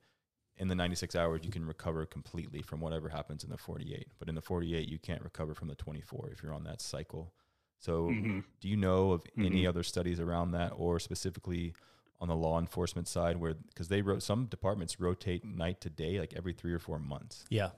[0.59, 4.29] in the 96 hours you can recover completely from whatever happens in the 48 but
[4.29, 7.33] in the 48 you can't recover from the 24 if you're on that cycle
[7.79, 8.45] so Mhm.
[8.61, 9.69] do you know of any Mhm.
[9.69, 11.73] other studies around that or specifically
[12.21, 16.21] on the law enforcement side where because they wrote some departments rotate night to day
[16.21, 17.71] like every three or four months Yeah,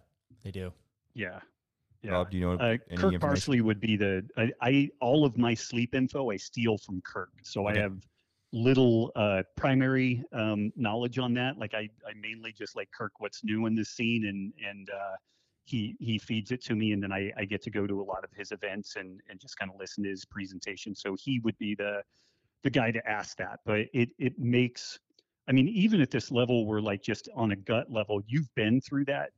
[0.43, 0.72] they do.
[1.14, 1.41] yeah
[2.03, 5.25] yeah Robb do you know uh, any Kirk Parsley would be the I, I all
[5.25, 7.79] of my sleep info I steal from Kirk, so Okay.
[7.79, 8.05] I have
[8.55, 11.59] little uh, primary um, knowledge on that.
[11.59, 15.16] Like I, I mainly just like Kirk, what's new in this scene, and and uh,
[15.64, 18.05] he he feeds it to me, and then I, I get to go to a
[18.05, 20.94] lot of his events and and just kind of listen to his presentation.
[20.94, 22.02] So he would be the
[22.62, 25.00] the guy to ask that, but it it makes
[25.48, 28.22] I mean even at this level, we're like just on a gut level.
[28.26, 29.30] You've been through that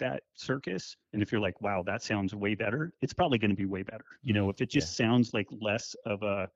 [0.00, 3.56] that circus and if you're like wow that sounds way better it's probably going to
[3.56, 6.48] be way better you know if it just sounds like less of a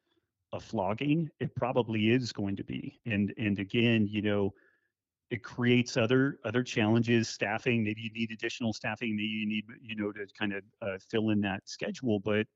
[0.53, 4.53] a flogging it probably is going to be and and again you know
[5.30, 9.94] it creates other other challenges staffing maybe you need additional staffing maybe you need you
[9.94, 12.46] know to kind of uh, fill in that schedule but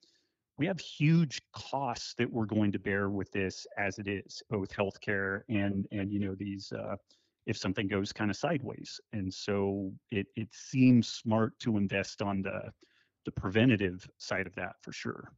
[0.58, 4.70] we have huge costs that we're going to bear with this as it is both
[4.70, 6.96] healthcare and and you know these uh,
[7.46, 12.42] if something goes kind of sideways and so it it seems smart to invest on
[12.42, 12.70] the
[13.24, 15.32] the preventative side of that for sure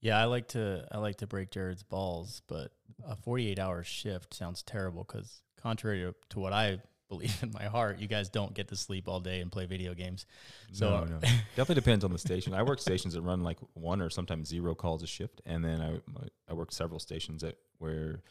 [0.00, 2.72] Yeah, I like to I like to break Jared's balls, but
[3.06, 7.64] a 48 hour shift sounds terrible because contrary to, to what I believe in my
[7.64, 10.24] heart, you guys don't get to sleep all day and play video games.
[10.72, 11.16] So no, no.
[11.16, 11.20] Uh,
[11.56, 12.54] definitely depends on the station.
[12.54, 15.80] I work stations that run like one or sometimes zero calls a shift, and then
[15.80, 16.00] I
[16.48, 18.22] I worked several stations that where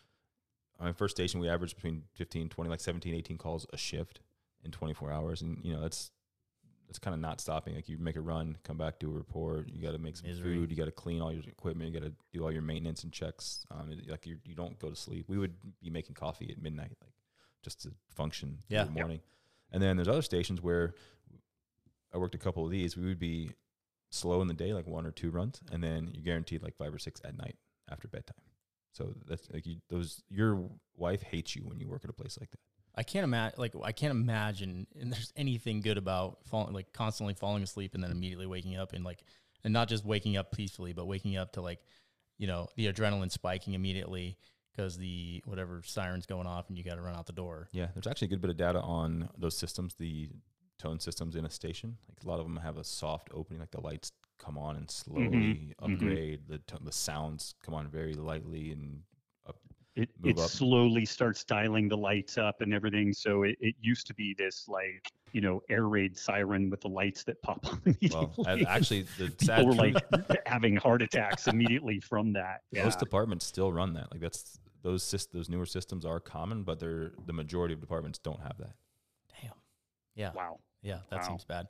[0.79, 4.21] on my first station we averaged between 15, 20, like 17, 18 calls a shift
[4.63, 6.11] in 24 hours, and you know that's
[6.89, 7.75] it's kind of not stopping.
[7.75, 9.69] Like you make a run, come back, do a report.
[9.69, 10.55] You got to make some Misery.
[10.55, 10.71] food.
[10.71, 11.93] You got to clean all your equipment.
[11.93, 13.65] You got to do all your maintenance and checks.
[13.71, 15.25] Um, it- like you, you don't go to sleep.
[15.27, 17.13] We would be making coffee at midnight, like
[17.63, 18.81] just to function Yeah.
[18.81, 19.19] in the morning.
[19.71, 20.95] And then there's other stations where
[22.13, 22.97] I worked a couple of these.
[22.97, 23.51] We would be
[24.09, 26.91] slow in the day, like one or two runs, and then you're guaranteed like five
[26.93, 27.55] or six at night
[27.91, 28.35] after bedtime.
[28.93, 30.23] So that's like you, those.
[30.29, 30.63] Your
[30.97, 32.59] wife hates you when you work at a place like that.
[32.99, 37.33] I can't imagine like I can't imagine and there's anything good about falling like constantly
[37.33, 39.23] falling asleep and then immediately waking up and like
[39.63, 41.79] and not just waking up peacefully but waking up to like
[42.37, 44.37] you know the adrenaline spiking immediately
[44.79, 47.67] because the whatever sirens going off and you got to run out the door.
[47.71, 50.29] Yeah, there's actually a good bit of data on those systems, the
[50.77, 51.97] tone systems in a station.
[52.07, 54.89] Like a lot of them have a soft opening, like the lights come on and
[54.89, 55.73] slowly mhm.
[55.81, 56.47] upgrade.
[56.47, 59.08] The to- the sounds come on very lightly and up.
[60.03, 60.49] It, Move it up.
[60.49, 64.67] slowly starts dialing the lights up and everything so it, it used to be this
[64.67, 68.33] like you know air raid siren with the lights that pop on Well,
[68.67, 69.95] actually, the sad people were like
[70.45, 74.11] having heart attacks immediately from that yeah most departments still run that.
[74.11, 78.17] Like that's those sys- those newer systems are common, but they're the majority of departments
[78.19, 78.71] don't have that.
[79.41, 79.51] Damn.
[80.15, 80.31] Yeah.
[80.33, 81.27] wow Yeah, that Wow.
[81.27, 81.67] seems bad.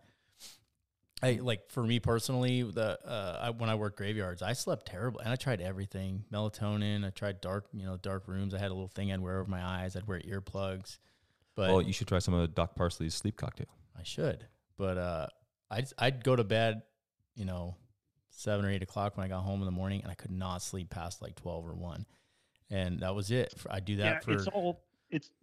[1.22, 5.20] I like for me personally, the uh, I, when I worked graveyards, I slept terrible,
[5.20, 7.06] and I tried everything: melatonin.
[7.06, 8.54] I tried dark, you know, dark rooms.
[8.54, 9.96] I had a little thing I'd wear over my eyes.
[9.96, 10.98] I'd wear earplugs,
[11.56, 13.68] but well, you should try some of Doc Parsley's sleep cocktail.
[13.98, 14.46] I should.
[14.78, 15.28] But uh,
[15.70, 16.84] I'd I'd go to bed,
[17.36, 17.76] you know,
[18.30, 20.62] seven or eight o'clock when I got home in the morning, and I could not
[20.62, 22.06] sleep past like twelve or one,
[22.70, 23.54] and that was it.
[23.70, 25.34] I do that yeah for it's all it's it-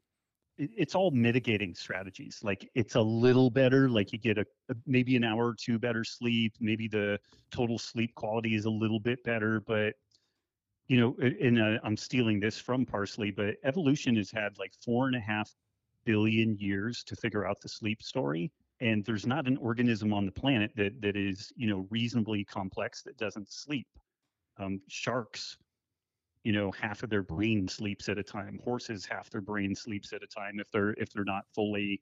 [0.58, 2.40] it's all mitigating strategies.
[2.42, 5.78] Like it's a little better like you get a, a maybe an hour or two
[5.78, 7.18] better sleep maybe the
[7.50, 9.94] total sleep quality is a little bit better but
[10.88, 15.06] you know and uh, i'm stealing this from parsley but evolution has had like four
[15.06, 15.50] and a half
[16.04, 18.50] billion years to figure out the sleep story
[18.80, 23.02] and there's not an organism on the planet that that is you know reasonably complex
[23.02, 23.86] that doesn't sleep.
[24.58, 25.56] Um, sharks
[26.46, 28.60] you know half of their brain sleeps at a time.
[28.62, 32.00] Horses half their brain sleeps at a time if they're if they're not fully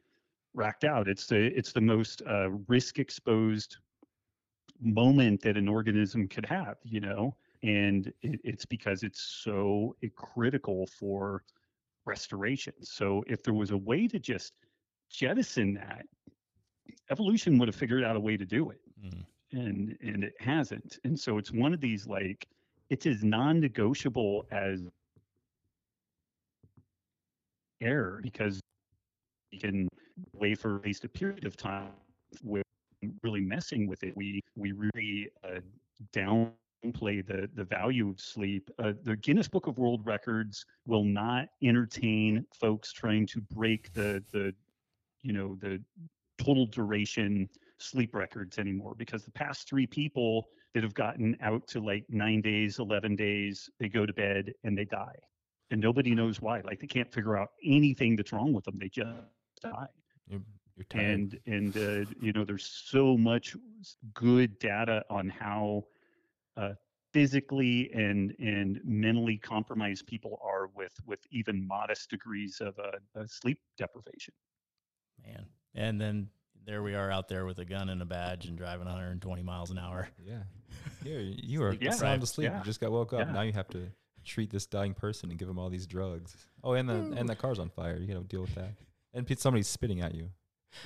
[0.52, 1.08] racked out.
[1.08, 3.78] It's the it's the most uh, risk exposed
[4.80, 7.34] moment that an organism could have you know?
[7.62, 11.42] And it, it's because it's so critical for
[12.04, 12.74] restoration.
[12.82, 14.52] So if there was a way to just
[15.08, 16.04] jettison that
[17.10, 18.80] evolution would have figured out a way to do it.
[19.02, 19.24] Mhm.
[19.52, 20.98] and and it hasn't.
[21.04, 22.46] And so it's one of these like
[22.94, 24.84] it's as non-negotiable as
[27.80, 28.60] air because
[29.50, 29.88] you can
[30.32, 31.90] wait for at least a period of time
[32.44, 32.62] with
[33.24, 34.16] really messing with it.
[34.16, 35.58] We we really uh,
[36.12, 38.70] downplay the the value of sleep.
[38.78, 44.22] Uh, the guinness book of world records will not entertain folks trying to break the
[44.30, 44.54] the
[45.24, 45.82] you know the
[46.38, 51.80] total duration sleep records anymore because the past three people that have gotten out to
[51.80, 55.14] like nine days, 11 days, they go to bed and they die.
[55.70, 56.60] And nobody knows why.
[56.60, 58.78] Like they can't figure out anything that's wrong with them.
[58.78, 59.08] They just
[59.62, 59.86] die.
[60.28, 60.40] You're,
[60.76, 61.04] you're tired.
[61.04, 63.56] And, and, uh, you know, there's so much
[64.12, 65.84] good data on how
[66.56, 66.72] uh,
[67.12, 73.24] physically and, and mentally compromised people are with, with even modest degrees of uh, uh,
[73.26, 74.34] sleep deprivation.
[75.24, 75.46] man.
[75.76, 76.28] And then
[76.66, 79.70] there we are out there with a gun and a badge and driving 120 miles
[79.70, 80.08] an hour.
[80.26, 80.42] yeah,
[81.04, 82.50] yeah, you are Yeah, sound asleep.
[82.50, 83.20] yeah, You just got woke up.
[83.26, 83.32] yeah.
[83.32, 83.86] Now you have to
[84.24, 86.36] treat this dying person and give him all these drugs.
[86.62, 87.98] Oh, and the and the car's on fire.
[87.98, 88.72] You got to deal with that.
[89.12, 90.30] And somebody's spitting at you.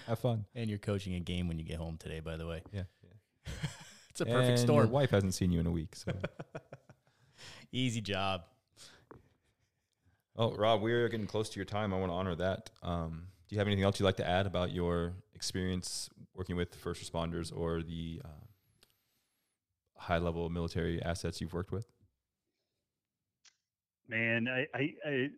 [0.07, 0.45] Have fun.
[0.55, 2.63] And you're coaching a game when you get home today, by the way.
[2.73, 2.83] Yeah.
[3.03, 3.53] yeah.
[4.11, 4.87] It's a perfect And storm.
[4.87, 6.11] Your wife hasn't seen you in a week, so.
[7.71, 8.43] Easy job.
[10.37, 11.95] Oh, Robb, we're getting close to your time.
[11.95, 12.71] I want to honor that.
[12.83, 16.75] Um, Do you have anything else you'd like to add about your experience working with
[16.75, 18.29] first responders or the uh,
[19.97, 21.87] high level military assets you've worked with?
[24.07, 25.31] Man, I, I, I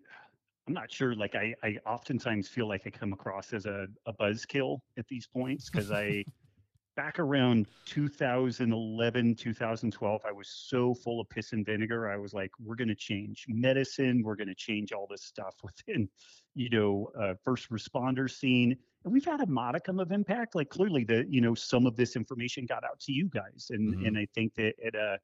[0.67, 1.15] I'm not sure.
[1.15, 5.27] Like I, I oftentimes feel like I come across as a, a buzzkill at these
[5.27, 6.25] points because I
[6.97, 12.11] back around 2011, 2012, I was so full of piss and vinegar.
[12.11, 14.23] I was like, we're going to change medicine.
[14.25, 16.09] We're going to change all this stuff within,
[16.55, 18.77] you know, uh, first responder scene.
[19.05, 20.55] And we've had a modicum of impact.
[20.55, 23.69] Like clearly the, you know, some of this information got out to you guys.
[23.71, 24.07] And, mm-hmm.
[24.07, 25.19] and I think that at a,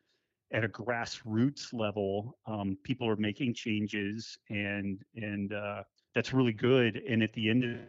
[0.53, 5.83] at a grassroots level, um, people are making changes and, and, uh,
[6.15, 7.03] that's really good.
[7.09, 7.81] And at the end of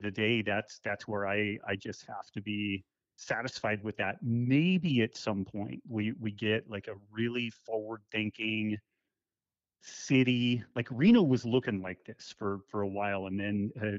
[0.00, 2.84] the day, that's, that's where I, I just have to be,
[3.16, 4.16] satisfied with that.
[4.22, 8.78] Maybe at some point we we get like a really forward thinking
[9.84, 13.98] city like Reno was looking like this for for a while and then uh,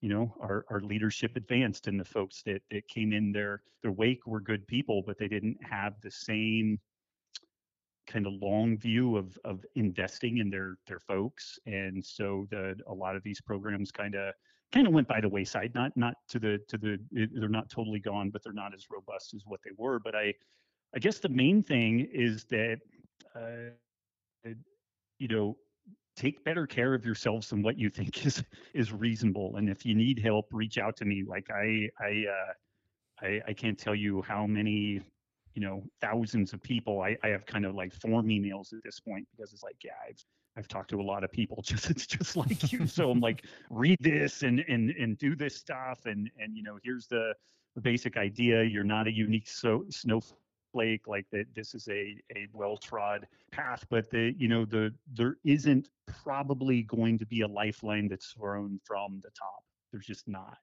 [0.00, 3.92] you know our our leadership advanced and the folks that that came in their their
[3.92, 6.78] wake were good people but they didn't have the same
[8.06, 12.94] kind of long view of of investing in their their folks and so the a
[12.94, 14.32] lot of these programs kind of
[14.72, 15.74] kind of went by the wayside.
[15.74, 19.34] Not not to the to the they're not totally gone, but they're not as robust
[19.34, 19.98] as what they were.
[19.98, 20.34] But I
[20.94, 22.78] I guess the main thing is that
[23.34, 24.50] uh,
[25.18, 25.56] you know
[26.14, 28.42] take better care of yourselves than what you think is
[28.74, 29.56] is reasonable.
[29.56, 31.24] And if you need help, reach out to me.
[31.26, 32.52] Like I I uh,
[33.26, 35.00] I, I can't tell you how many
[35.54, 39.00] you know thousands of people I, I have kind of like form emails at this
[39.00, 40.24] point because it's like yeah I've
[40.56, 42.86] I've talked to a lot of people just just like you.
[42.86, 46.78] So I'm like, read this and and and do this stuff and and you know
[46.82, 47.34] here's the,
[47.74, 48.62] the basic idea.
[48.62, 51.46] You're not a unique so snowflake like that.
[51.54, 56.82] This is a a well trod path, but the you know the there isn't probably
[56.82, 59.64] going to be a lifeline that's thrown from the top.
[59.90, 60.58] There's just not.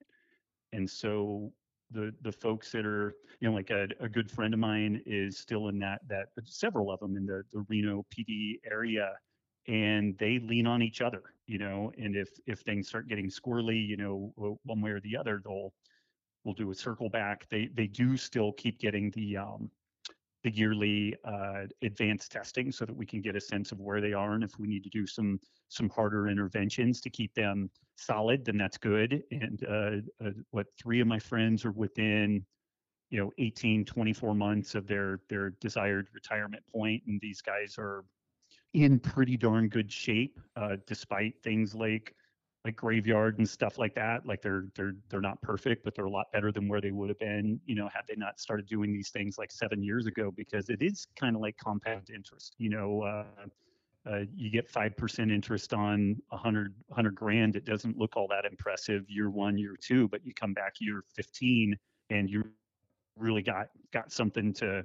[0.72, 1.52] And so
[1.90, 5.38] the the folks that are you know like a, a good friend of mine is
[5.38, 9.14] still in that that several of them in the the Reno PD area
[9.70, 11.92] and they lean on each other, you know.
[11.96, 14.32] And if if things start getting squirrely, you know,
[14.64, 15.72] one way or the other, they'll
[16.44, 17.48] we'll do a circle back.
[17.48, 19.70] They they do still keep getting the um,
[20.42, 24.12] the yearly uh, advanced testing so that we can get a sense of where they
[24.12, 28.42] are and if we need to do some some harder interventions to keep them solid
[28.42, 32.42] then that's good and uh, uh, what three of my friends are within
[33.10, 38.02] you know 18 24 months of their their desired retirement point and these guys are
[38.74, 42.14] in pretty darn good shape, uh, despite things like
[42.64, 44.26] like graveyard and stuff like that.
[44.26, 47.08] Like they're they're they're not perfect, but they're a lot better than where they would
[47.08, 50.30] have been, you know, had they not started doing these things like seven years ago.
[50.30, 52.54] Because it is kind of like compound interest.
[52.58, 53.24] You know, uh,
[54.10, 57.56] uh, you get five percent interest on a hundred hundred grand.
[57.56, 61.02] It doesn't look all that impressive year one, year two, but you come back year
[61.14, 61.76] fifteen
[62.10, 62.44] and you
[63.16, 64.84] really got got something to,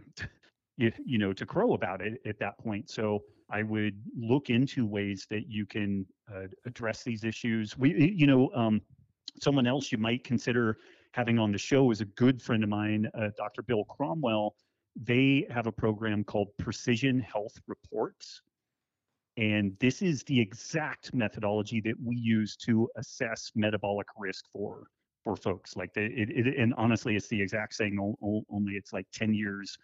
[0.77, 2.89] you, you know to crow about it at that point.
[2.89, 7.77] So I would look into ways that you can uh, address these issues.
[7.77, 8.81] We, you know, um,
[9.41, 10.77] someone else you might consider
[11.11, 13.61] having on the show is a good friend of mine, uh, Dr.
[13.61, 14.55] Bill Cromwell.
[14.95, 18.41] They have a program called Precision Health Reports.
[19.37, 24.87] And this is the exact methodology that we use to assess metabolic risk for
[25.23, 25.75] for folks.
[25.75, 27.99] Like the, it, it, and honestly, it's the exact same.
[27.99, 29.77] Only it's like 10 years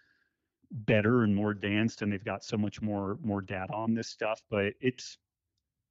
[0.72, 4.40] better and more advanced and they've got so much more more data on this stuff
[4.50, 5.18] but it's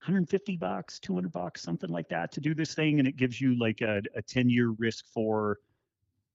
[0.01, 3.57] 150 bucks 200 bucks something like that to do this thing and it gives you
[3.59, 5.59] like a, a 10 year risk for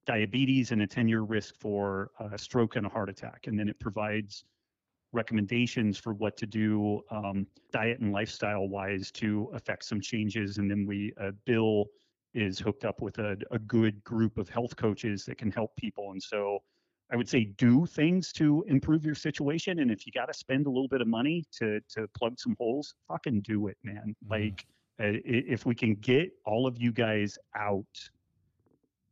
[0.06, 3.68] diabetes and a 10 year risk for a stroke and a heart attack and then
[3.68, 4.44] it provides
[5.12, 10.70] recommendations for what to do um, diet and lifestyle wise to affect some changes and
[10.70, 11.86] then we uh, bill
[12.34, 16.12] is hooked up with a, a good group of health coaches that can help people
[16.12, 16.60] and so
[17.12, 19.78] I would say do things to improve your situation.
[19.78, 22.56] And if you got to spend a little bit of money to to plug some
[22.58, 24.14] holes, fucking do it, man.
[24.24, 24.30] Mm-hmm.
[24.30, 24.66] Like
[25.00, 27.84] uh, if we can get all of you guys out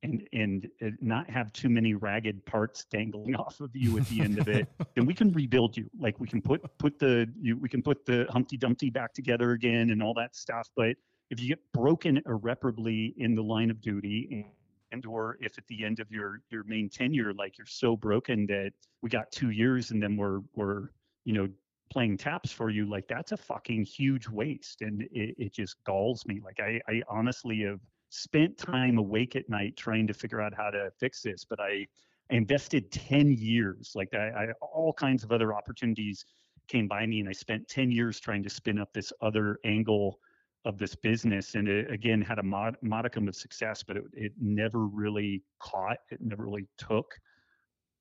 [0.03, 4.21] and and uh, not have too many ragged parts dangling off of you at the
[4.21, 4.67] end of it,
[4.97, 5.89] then we can rebuild you.
[5.99, 9.53] Like we can put put the you, we can put the Humpty Dumpty back together
[9.53, 10.69] again and all that stuff.
[10.77, 10.97] But
[11.31, 14.47] if you get broken irreparably in the line of duty
[14.95, 18.47] and or if at the end of your your main tenure like you're so broken
[18.47, 18.73] that
[19.03, 20.89] we got two years and then we're we're
[21.25, 21.49] you know
[21.91, 24.83] playing taps for you like that's a fucking huge waste.
[24.83, 26.41] And it, it just galls me.
[26.45, 30.71] Like I, I honestly have spent time awake at night trying to figure out how
[30.71, 31.87] to fix this but i,
[32.31, 33.93] invested 10 years.
[33.95, 36.25] Like I, I all kinds of other opportunities
[36.69, 40.19] came by me and i spent 10 years trying to spin up this other angle
[40.65, 44.33] of this business, and it again had a mod, modicum of success, but it, it
[44.41, 45.99] never really caught.
[46.11, 47.07] It never really took.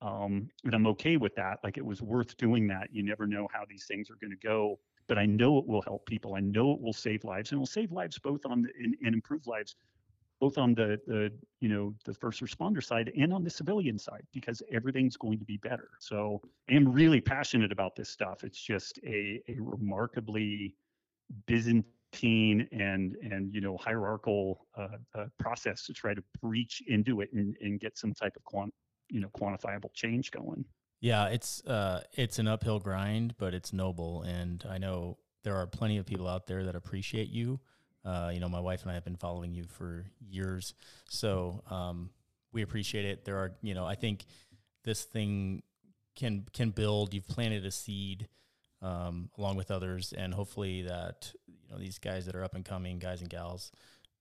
[0.02, 1.60] Um, and I'm okay with that.
[1.64, 2.88] Like it was worth doing that.
[2.92, 5.82] You never know how these things are going to go, but I know it will
[5.82, 6.36] help people.
[6.36, 8.96] I know it will save lives, and it will save lives both on the, and,
[9.04, 9.76] and improve lives
[10.40, 14.26] both on the the you know the first responder side and on the civilian side
[14.34, 15.90] because everything's going to be better.
[16.00, 18.44] So I am really passionate about this stuff.
[18.44, 20.76] It's just a a remarkably
[21.46, 21.86] Byzantine
[22.22, 27.56] and and you know hierarchical uh, uh, process to try to breach into it and,
[27.62, 28.74] and get some type of quant
[29.10, 30.66] you know quantifiable change going.
[31.02, 35.68] Yeah, it's uh it's an uphill grind, but it's noble, and I know there are
[35.68, 37.60] plenty of people out there that appreciate you
[38.06, 40.74] uh, you know, my wife and I have been following you for years,
[41.10, 42.10] so um,
[42.52, 43.24] we appreciate it.
[43.24, 44.26] There are, you know, I think
[44.84, 45.64] this thing
[46.16, 47.14] can can build.
[47.14, 48.28] You've planted a seed
[48.82, 51.32] um, along with others, and hopefully that
[51.74, 53.72] know these guys that are up and coming, guys and gals,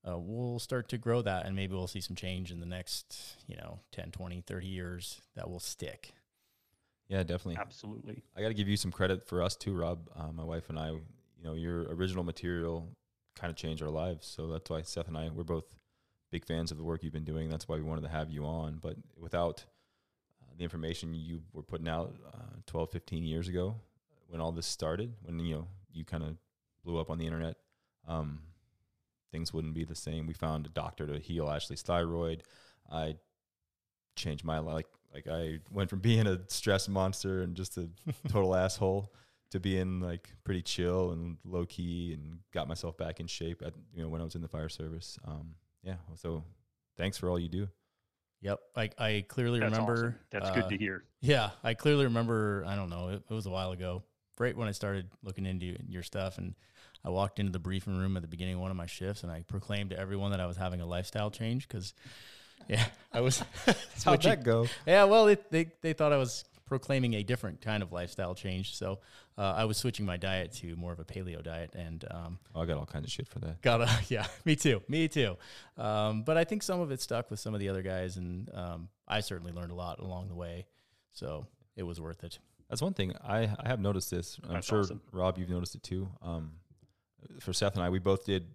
[0.08, 3.36] uh, will start to grow that, and maybe we'll see some change in the next,
[3.46, 6.12] you know, 10, 20, 30 years that will stick.
[7.08, 7.56] Yeah, definitely.
[7.58, 8.22] Absolutely.
[8.36, 10.08] I got to give you some credit for us too, Robb.
[10.16, 12.88] Uh, my wife and I, you know, your original material
[13.34, 14.26] kind of change our lives.
[14.26, 15.64] So that's why Seth and I we're both
[16.30, 17.48] big fans of the work you've been doing.
[17.50, 18.78] That's why we wanted to have you on.
[18.80, 19.64] But without
[20.40, 23.76] uh, the information you were putting out uh, 12, 15 years ago,
[24.28, 26.36] when all this started, when you know you kind of
[26.84, 27.56] blew up on the internet,
[28.06, 28.40] um,
[29.30, 30.26] things wouldn't be the same.
[30.26, 32.42] We found a doctor to heal Ashley's thyroid.
[32.90, 33.16] I
[34.16, 34.84] changed my life.
[35.12, 37.88] Like, like I went from being a stress monster and just a
[38.28, 39.12] total asshole
[39.50, 43.74] to being like pretty chill and low key and got myself back in shape at
[43.94, 45.18] you know when I was in the fire service.
[45.26, 46.44] Um, yeah, so
[46.96, 47.68] thanks for all you do.
[48.40, 49.92] Yep, I I clearly That's remember.
[49.92, 50.14] awesome.
[50.30, 51.04] That's uh, good to hear.
[51.20, 52.64] Yeah, I clearly remember.
[52.66, 53.08] I don't know.
[53.08, 54.02] It, it was a while ago,
[54.42, 56.54] right when I started looking into your stuff, and
[57.04, 59.32] I walked into the briefing room at the beginning of one of my shifts, and
[59.32, 61.94] I proclaimed to everyone that I was having a lifestyle change because,
[62.68, 63.42] yeah, I was.
[64.04, 64.66] How'd that go?
[64.86, 68.76] Yeah, well, it, they they thought I was proclaiming a different kind of lifestyle change,
[68.76, 68.98] so
[69.38, 72.62] uh, I was switching my diet to more of a paleo diet, and um, Oh,
[72.62, 73.62] I got all kinds of shit for that.
[73.62, 75.36] Got a yeah, me too, me too.
[75.76, 78.50] Um, but I think some of it stuck with some of the other guys, and
[78.54, 80.66] um, I certainly learned a lot along the way.
[81.12, 82.38] So it was worth it.
[82.72, 84.38] That's one thing I I have noticed this.
[84.48, 85.02] I'm That's sure awesome.
[85.12, 86.08] Robb, you've noticed it too.
[86.22, 86.52] Um,
[87.38, 88.46] for Seth and I, we both did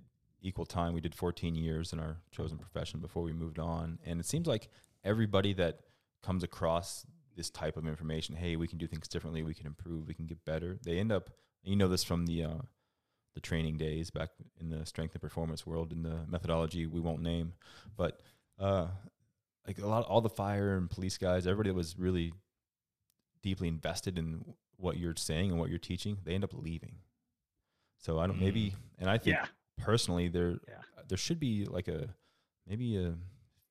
[0.42, 0.94] equal time.
[0.96, 4.48] We did 14 years in our chosen profession before we moved on, and it seems
[4.48, 4.70] like
[5.04, 5.82] everybody that
[6.24, 7.06] comes across
[7.36, 10.26] this type of information, hey, we can do things differently, we can improve, we can
[10.26, 10.80] get better.
[10.84, 11.30] They end up,
[11.62, 12.62] you know, this from the uh,
[13.36, 17.22] the training days back in the strength and performance world in the methodology we won't
[17.22, 17.54] name,
[17.96, 18.20] but
[18.58, 18.88] uh,
[19.68, 22.34] like a lot, all the fire and police guys, everybody that was really
[23.48, 24.44] deeply invested in
[24.76, 26.96] what you're saying and what you're teaching, they end up leaving.
[27.98, 28.76] So I don't maybe, mm.
[29.00, 29.46] and I think Yeah.
[29.78, 30.82] personally there Yeah.
[31.08, 32.14] there should be like a
[32.66, 33.16] maybe a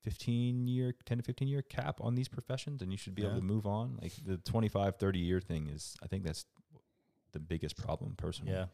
[0.03, 3.29] 15 year 10 to 15 year cap on these professions and you should be Yeah.
[3.29, 6.47] able to move on like the 25 30 year thing is i think that's
[7.33, 8.67] the biggest problem personally Yeah,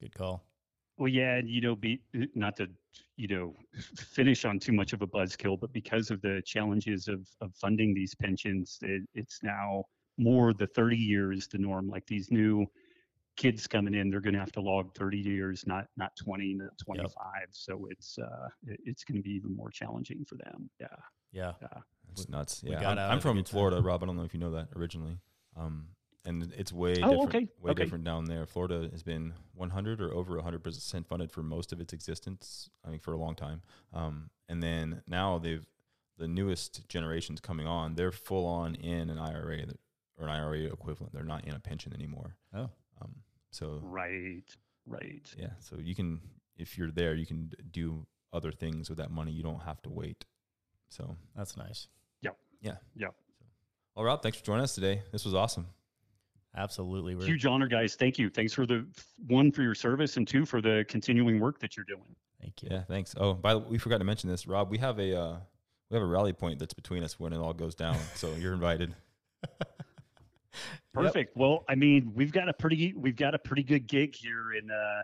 [0.00, 0.42] good call.
[0.98, 2.02] Well, yeah, and you know, be
[2.34, 2.68] not to
[3.16, 3.56] you know
[4.18, 7.94] finish on too much of a buzzkill, but because of the challenges of of funding
[7.94, 9.84] these pensions, it, it's now
[10.20, 11.88] more the 30 years the norm.
[11.88, 12.66] Like these new
[13.36, 16.76] kids coming in, they're going to have to log 30 years, not not 20, not
[16.78, 17.14] 25.
[17.52, 20.68] So it's uh, it- it's going to be even more challenging for them.
[20.78, 20.86] Yeah,
[21.32, 21.80] Yeah, yeah.
[22.12, 23.52] it's nuts we yeah got I'm, I'm from good time.
[23.52, 25.16] florida robb i don't know if you know that originally
[25.56, 25.86] um
[26.24, 27.84] and it's way Oh, different okay, way okay.
[27.84, 31.92] different down there florida has been 100 or over 100% funded for most of its
[31.92, 33.62] existence i mean for a long time
[33.94, 35.64] um and then now they've
[36.18, 39.78] the newest generations coming on they're full on in an ira that-
[40.20, 42.70] or an ira equivalent they're not in a pension anymore Oh.
[43.00, 43.14] um
[43.50, 44.44] so Right,
[44.86, 45.26] right.
[45.38, 46.20] yeah so you can
[46.56, 49.90] if you're there you can do other things with that money you don't have to
[49.90, 50.24] wait
[50.88, 51.88] so that's nice.
[52.22, 53.14] yeah Yep.
[53.96, 55.66] well robb thanks for joining us today this was awesome
[56.56, 57.94] Absolutely, we're, Huge honor, guys.
[57.94, 58.28] Thank you.
[58.28, 58.84] Thanks for the
[59.28, 62.16] one for your service and two for the continuing work that you're doing.
[62.40, 62.68] Thank you.
[62.72, 65.16] yeah thanks oh by the way, we forgot to mention this robb we have a
[65.16, 65.36] uh
[65.90, 68.52] we have a rally point that's between us when it all goes down so you're
[68.52, 68.94] invited
[70.92, 71.36] Perfect.
[71.36, 74.70] Well, I mean, we've got a pretty we've got a pretty good gig here in
[74.70, 75.02] uh,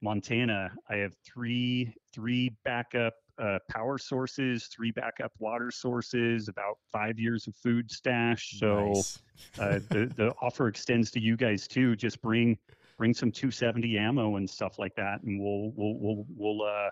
[0.00, 0.72] Montana.
[0.88, 7.46] I have three three backup uh, power sources, three backup water sources, about five years
[7.48, 8.58] of food stash.
[8.58, 9.22] So Nice.
[9.58, 11.96] uh, the the offer extends to you guys too.
[11.96, 12.56] Just bring
[12.96, 16.90] bring some 270 ammo and stuff like that, and we'll we'll we'll we'll uh,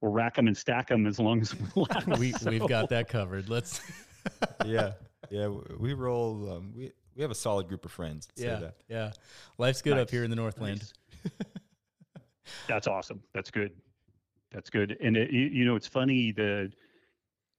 [0.00, 2.06] we'll rack them and stack them as long as we last.
[2.18, 3.48] we So- we've got that covered.
[3.48, 3.80] Let's
[4.64, 4.92] yeah
[5.30, 8.56] yeah we roll um, we we have a solid group of friends let's say yeah
[8.56, 9.12] that yeah.
[9.58, 10.90] Life's good up here in the Northland.
[11.22, 11.32] Nice.
[12.66, 13.22] That's awesome.
[13.34, 13.72] That's good.
[14.50, 14.96] That's good.
[15.02, 16.72] And it, you you know, it's funny the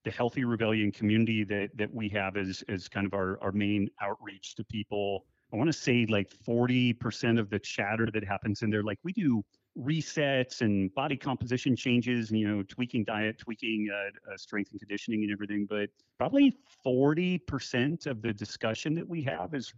[0.04, 3.88] the healthy rebellion community that that we have is is kind of our our main
[4.00, 5.26] outreach to people.
[5.52, 9.12] I want to say like 40% of the chatter that happens in there, like we
[9.12, 9.44] do
[9.78, 14.80] resets and body composition changes, and, you know, tweaking diet, tweaking uh, uh, strength and
[14.80, 15.66] conditioning and everything.
[15.68, 19.72] But probably 40% of the discussion that we have is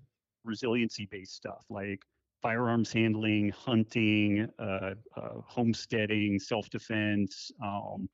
[0.45, 2.01] resiliency based stuff like
[2.43, 7.51] firearms handling, hunting, uh, uh, homesteading, self defense.
[7.63, 8.09] Um,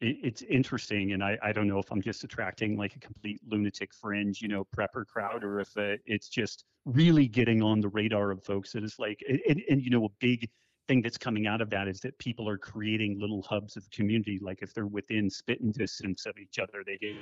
[0.00, 3.40] it, it's interesting, and I, I don't know if I'm just attracting like a complete
[3.46, 7.88] lunatic fringe, you know, prepper crowd, or if uh, it's just really getting on the
[7.88, 10.50] radar of folks that is like, and, and you know, a big
[10.92, 14.38] thing that's coming out of that is that people are creating little hubs of community.
[14.42, 17.16] Like if they're within spitting distance of each other, they get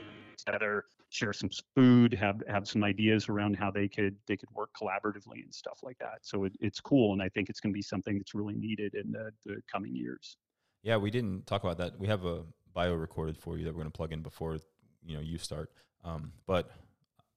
[0.45, 4.71] together, share some food, have have some ideas around how they could they could work
[4.81, 6.19] collaboratively and stuff like that.
[6.23, 8.95] So it, it's cool, and I think it's going to be something that's really needed
[8.95, 10.37] in the, the coming years.
[10.83, 11.97] Yeah, we didn't talk about that.
[11.97, 12.43] We have a
[12.75, 14.59] bio recorded for you that we're going to plug in before
[15.07, 15.71] you know you start.
[16.05, 16.73] Um, but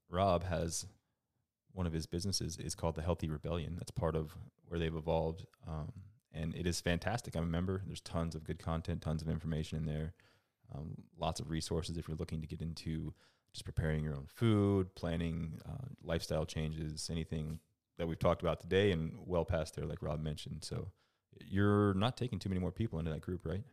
[0.09, 0.87] Robb has
[1.73, 3.75] one of his businesses is called the Healthy Rebellion.
[3.77, 4.35] That's part of
[4.67, 5.45] where they've evolved.
[5.67, 5.91] Um,
[6.33, 7.35] and it is fantastic.
[7.35, 7.83] I'm a member.
[7.85, 10.13] There's tons of good content, tons of information in there,
[10.73, 13.13] um, lots of resources if you're looking to get into
[13.53, 17.59] just preparing your own food, planning uh, lifestyle changes, anything
[17.97, 20.63] that we've talked about today, and well past there, like Robb mentioned.
[20.63, 20.87] So
[21.39, 23.63] you're not taking too many more people into that group, right?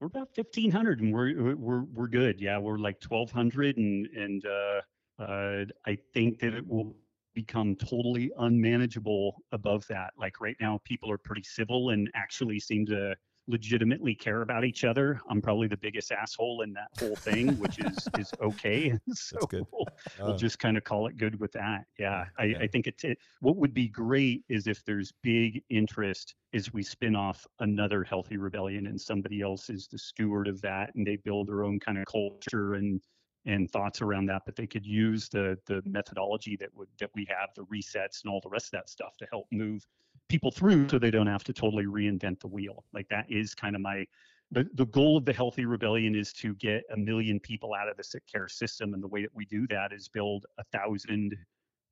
[0.00, 2.40] We're about 1,500, and we're we're we're good.
[2.40, 6.96] Yeah, we're like 1,200, and and uh, uh, I think that it will
[7.34, 10.12] become totally unmanageable above that.
[10.18, 13.14] Like right now, people are pretty civil and actually seem to
[13.48, 15.20] legitimately care about each other.
[15.28, 18.96] I'm probably the biggest asshole in that whole thing, which is is okay.
[19.12, 19.38] so.
[19.52, 19.86] We'll,
[20.20, 21.84] Uh, just kind of call it good with that.
[21.98, 22.58] Yeah, I, Yeah.
[22.60, 26.82] I think it's it, what would be great is if there's big interest is we
[26.82, 31.16] spin off another healthy rebellion and somebody else is the steward of that and they
[31.16, 33.00] build their own kind of culture and
[33.46, 37.26] and thoughts around that but they could use the the methodology that would that we
[37.28, 39.86] have the resets and all the rest of that stuff to help move
[40.30, 42.84] people through so they don't have to totally reinvent the wheel.
[42.94, 44.06] Like that is kind of my
[44.52, 47.96] the, the goal of the healthy rebellion is to get a million people out of
[47.96, 51.36] the sick care system and the way that we do that is build a thousand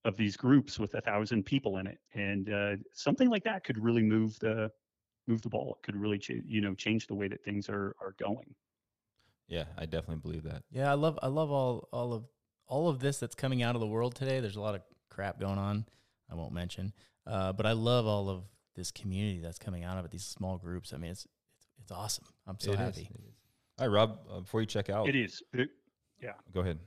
[0.04, 1.98] of these groups with a thousand people in it.
[2.14, 4.70] And uh, something like that could really move the
[5.26, 5.78] move the ball.
[5.78, 8.54] It could really ch- you know change the way that things are are going
[9.48, 10.62] yeah, I definitely believe that.
[10.70, 12.24] Yeah, I love I love all all of
[12.66, 14.40] all of this that's coming out of the world today.
[14.40, 15.86] There's a lot of crap going on.
[16.30, 16.92] I won't mention,
[17.26, 18.44] uh, but I love all of
[18.76, 20.10] this community that's coming out of it.
[20.10, 20.92] These small groups.
[20.92, 21.26] I mean, it's
[21.56, 22.26] it's, it's awesome.
[22.46, 23.08] I'm so It is, happy.
[23.14, 23.34] it is.
[23.78, 24.18] All right, Robb.
[24.30, 25.70] Uh, before you check out, it is It-
[26.52, 26.78] go ahead.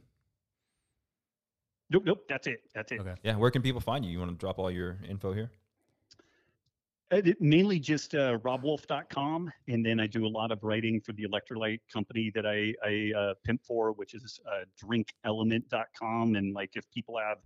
[1.90, 3.16] nope nope that's it that's it Okay.
[3.24, 4.12] Yeah, where can people find you?
[4.12, 5.52] You want to drop all your info here?
[7.12, 11.26] Uh, mainly just uh, robbwolf.com and then i do a lot of writing for the
[11.26, 16.90] electrolyte company that i, I uh, pimp for which is uh, drinklmnt.com and like if
[16.92, 17.40] people have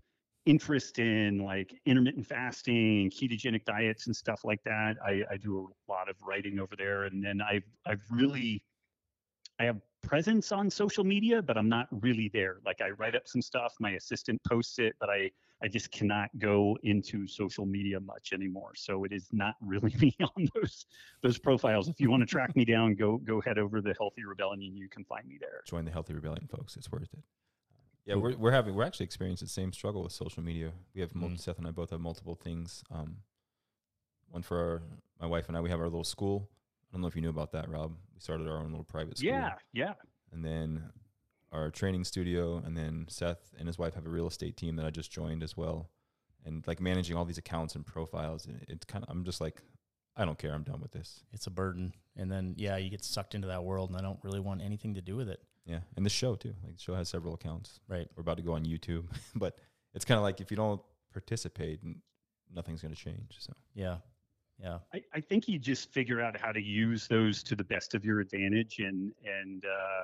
[0.45, 5.91] interest in like intermittent fasting ketogenic diets and stuff like that i, I do a
[5.91, 8.63] lot of writing over there and then i've i've really
[9.59, 12.57] i have presence on social media but i'm not really there.
[12.63, 15.31] Like i write up some stuff my assistant posts it but i
[15.63, 18.73] I just cannot go into social media much anymore.
[18.75, 20.85] So it is not really me on those
[21.21, 21.87] those profiles.
[21.87, 24.61] If you want to track me down, go go head over to the Healthy Rebellion.
[24.63, 25.61] And you can find me there.
[25.65, 26.75] Join the Healthy Rebellion, folks.
[26.75, 27.23] It's worth it.
[28.05, 30.73] Yeah, we're we're having we're actually experiencing the same struggle with social media.
[30.93, 31.39] We have mul- Mm.
[31.39, 32.83] Seth and I both have multiple things.
[32.91, 33.17] Um,
[34.29, 34.81] one for our,
[35.21, 35.61] my wife and I.
[35.61, 36.49] We have our little school.
[36.89, 37.95] I don't know if you knew about that, Robb.
[38.13, 39.29] We started our own little private school.
[39.31, 39.93] Yeah, yeah.
[40.31, 40.83] and then
[41.55, 44.85] our training studio, and then Seth and his wife have a real estate team that
[44.85, 45.89] I just joined as well,
[46.45, 48.45] and like managing all these accounts and profiles.
[48.45, 49.61] And it's kind of I'm just like,
[50.15, 50.53] I don't care.
[50.53, 51.23] I'm done with this.
[51.33, 54.19] It's a burden, and then yeah, you get sucked into that world, and I don't
[54.23, 55.41] really want anything to do with it.
[55.65, 56.53] Yeah, and the show too.
[56.63, 57.79] Like the show has several accounts.
[57.87, 58.07] Right.
[58.15, 59.05] We're about to go on YouTube,
[59.35, 59.57] but
[59.93, 60.81] it's kind of like if you don't
[61.11, 62.01] participate, n-
[62.53, 63.37] nothing's going to change.
[63.39, 63.97] So Yeah,
[64.61, 64.79] yeah.
[64.93, 68.05] I, I think you just figure out how to use those to the best of
[68.05, 70.03] your advantage and and uh,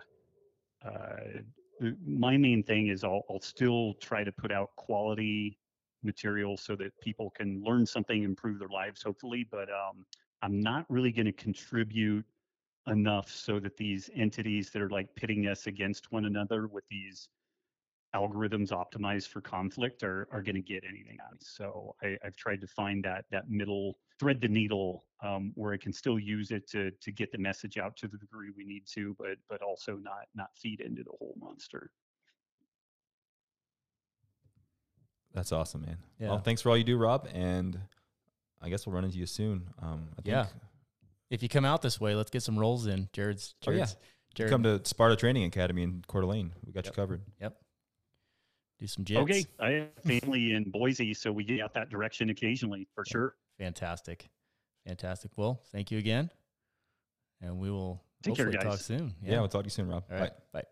[2.06, 5.58] my main thing is I'll, I'll still try to put out quality
[6.04, 9.48] material so that people can learn something, improve their lives, hopefully.
[9.50, 10.06] But um,
[10.42, 12.26] I'm not really going to contribute
[12.88, 17.30] enough so that these entities that are like pitting us against one another with these
[18.16, 21.38] algorithms optimized for conflict are, are going to get anything out.
[21.40, 25.78] So I, I've tried to find that that middle thread the needle um, where I
[25.78, 28.84] can still use it to to get the message out to the degree we need
[28.94, 31.92] to, but but also not not feed into the whole monster.
[35.34, 35.98] that's awesome, man.
[36.20, 36.28] Yeah.
[36.30, 37.30] Well, thanks for all you do, Robb.
[37.34, 37.80] And
[38.62, 39.70] I guess we'll run into you soon.
[39.82, 40.44] Um, I Yeah.
[40.44, 40.62] think
[41.30, 43.08] If you come out this way, let's get some rolls in.
[43.14, 43.86] Jared's, Oh, yeah.
[44.36, 46.52] Jared, come to Sparta Training Academy in Coeur d'Alene.
[46.66, 46.92] We got Yep.
[46.92, 47.22] you covered.
[48.82, 49.18] Do some jits.
[49.18, 53.36] Okay, I have family in Boise, so we get out that direction occasionally for sure.
[53.60, 54.28] Fantastic.
[54.88, 55.30] Fantastic.
[55.38, 56.32] Well, thank you again.
[57.42, 59.14] And we will Take care, hopefully talk soon.
[59.22, 60.06] Yeah, we'll talk to you soon, Robb.
[60.12, 60.32] All Bye.
[60.52, 60.64] Bye.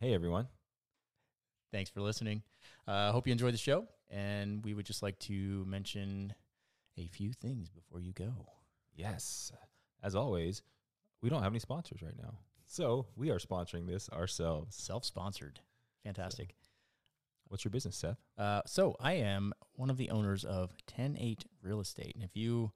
[0.00, 0.48] Hey, everyone.
[1.70, 2.42] Thanks for listening.
[2.88, 3.86] I uh, hope you enjoyed the show.
[4.10, 6.34] And we would just like to mention
[6.96, 8.32] a few things before you go.
[8.96, 9.52] Yes.
[10.02, 10.62] As always,
[11.22, 12.38] we don't have any sponsors right now.
[12.66, 14.76] So we are sponsoring this ourselves.
[14.76, 15.60] Self sponsored.
[16.04, 16.54] Fantastic.
[17.48, 18.18] What's your business, Seth?
[18.36, 22.14] Uh, so I am one of the owners of 108 Real Estate.
[22.14, 22.72] And if you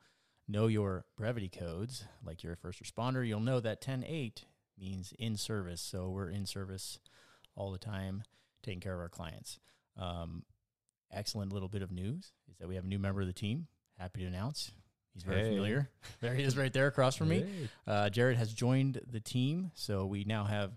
[0.48, 4.46] know your brevity codes, like you're a first responder, you'll know that 108
[4.78, 5.82] means in service.
[5.82, 6.98] So we're in service
[7.54, 8.22] all the time,
[8.62, 9.60] taking care of our clients.
[9.98, 10.44] Um,
[11.12, 13.66] excellent little bit of news is that we have a new member of the team.
[13.98, 14.72] Happy to announce.
[15.14, 15.48] He's very Hey.
[15.50, 15.90] familiar.
[16.20, 17.68] There he is right there across from me.
[17.86, 20.72] Uh, Jared has joined the team, so we now have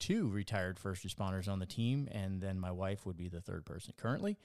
[0.00, 3.64] two retired first responders on the team, and then my wife would be the third
[3.64, 4.36] person currently.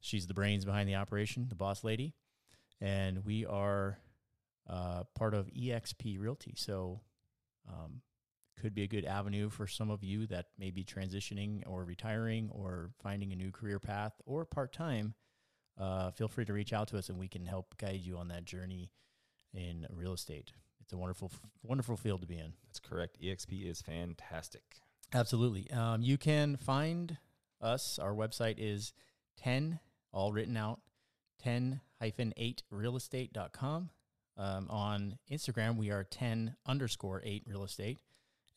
[0.00, 2.14] She's the brains behind the operation, the boss lady,
[2.80, 3.98] and we are
[4.68, 6.54] uh, part of EXP Realty.
[6.56, 7.00] So,
[7.68, 8.00] um,
[8.60, 12.50] could be a good avenue for some of you that may be transitioning or retiring
[12.52, 15.14] or finding a new career path or part time.
[15.80, 18.28] Uh, feel free to reach out to us, and we can help guide you on
[18.28, 18.90] that journey
[19.54, 20.52] in real estate.
[20.82, 21.30] It's a wonderful,
[21.62, 22.52] wonderful field to be in.
[22.66, 23.18] That's correct.
[23.22, 24.62] EXP is fantastic.
[25.14, 25.70] Absolutely.
[25.70, 27.16] Um, you can find
[27.60, 27.98] us.
[27.98, 28.92] Our website is
[29.42, 29.80] 10,
[30.12, 30.80] all written out,
[31.42, 33.90] 10 hyphen 8 realestate.com.
[34.36, 38.00] Um, on Instagram, we are 10 underscore 8 real estate.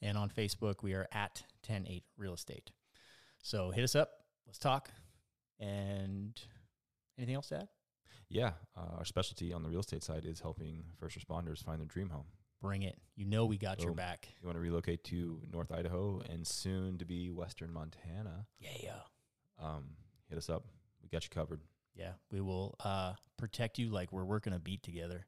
[0.02, 2.72] And on Facebook, we are at 10 8 real estate.
[3.42, 4.10] So hit us up.
[4.46, 4.90] Let's talk.
[5.60, 6.40] And
[7.18, 7.68] anything else to add?
[8.30, 8.52] Yeah.
[8.76, 12.10] Uh, our specialty on the real estate side is helping first responders find their dream
[12.10, 12.26] home.
[12.62, 12.98] Bring it.
[13.16, 14.30] You know we got your back.
[14.42, 18.94] You want to relocate to North Idaho and soon to be Western Montana, Yeah.
[19.62, 19.84] um,
[20.30, 20.64] hit us up.
[21.02, 21.60] We got you covered.
[21.96, 22.14] Yeah.
[22.32, 25.26] We will uh, protect you like we're working a beat together.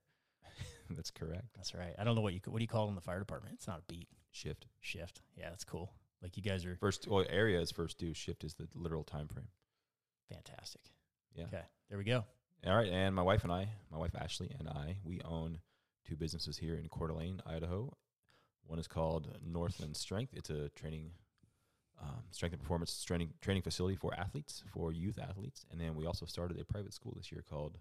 [0.89, 1.45] That's correct.
[1.55, 1.93] That's right.
[1.99, 3.55] I don't know what you what do you call it in the fire department.
[3.55, 4.65] It's not a beat Shift.
[4.81, 5.21] shift.
[5.37, 5.91] Yeah, that's cool.
[6.21, 8.13] Like you guys are First, well, area is first due.
[8.13, 9.47] Shift is the literal time frame.
[10.31, 10.81] fantastic.
[11.35, 11.45] Yeah.
[11.45, 12.23] Okay, there we go.
[12.65, 12.89] All right.
[12.89, 15.59] And my wife and I, my wife Ashley and I, we own
[16.07, 17.95] two businesses here in Coeur d'Alene, Idaho.
[18.65, 20.33] One is called Northland Strength.
[20.33, 21.11] It's a training,
[22.01, 25.65] um, strength and performance training training facility for athletes, for youth athletes.
[25.71, 27.77] And then we also started a private school this year called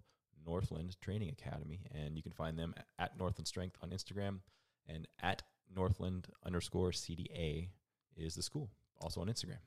[0.46, 1.80] Northland Training Academy.
[1.94, 4.40] And you can find them at Northland Strength on Instagram
[4.86, 5.42] and at
[5.74, 7.68] Northland underscore CDA
[8.16, 8.70] is the school,
[9.00, 9.58] also on Instagram.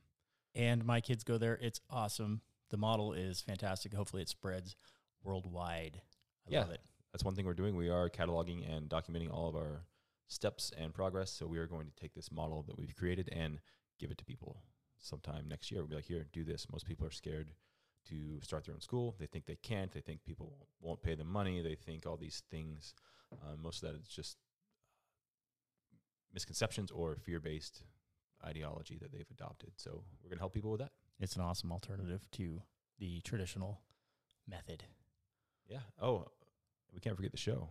[0.55, 1.57] And my kids go there.
[1.61, 2.41] It's awesome.
[2.69, 3.93] The model is fantastic.
[3.93, 4.75] Hopefully, it spreads
[5.23, 6.01] worldwide.
[6.47, 6.61] I Yeah.
[6.61, 6.81] love it.
[7.13, 7.75] that's one thing we're doing.
[7.75, 9.85] We are cataloging and documenting all of our
[10.27, 11.31] steps and progress.
[11.31, 13.59] So we are going to take this model that we've created and
[13.97, 14.61] give it to people
[14.99, 15.81] sometime next year.
[15.81, 16.69] We'll be like, here, do this.
[16.69, 17.53] Most people are scared
[18.09, 19.15] to start their own school.
[19.17, 19.91] They think they can't.
[19.91, 21.61] They think people won't pay them money.
[21.61, 22.93] They think all these things.
[23.31, 24.37] Uh, most of that is just
[26.33, 27.83] misconceptions or fear-based
[28.45, 29.71] ideology that they've adopted.
[29.77, 30.91] So we're going to help people with that.
[31.19, 32.61] It's an awesome alternative to
[32.99, 33.81] the traditional
[34.47, 34.83] method.
[35.67, 35.79] Yeah.
[36.01, 36.27] Oh,
[36.93, 37.69] we can't forget the show.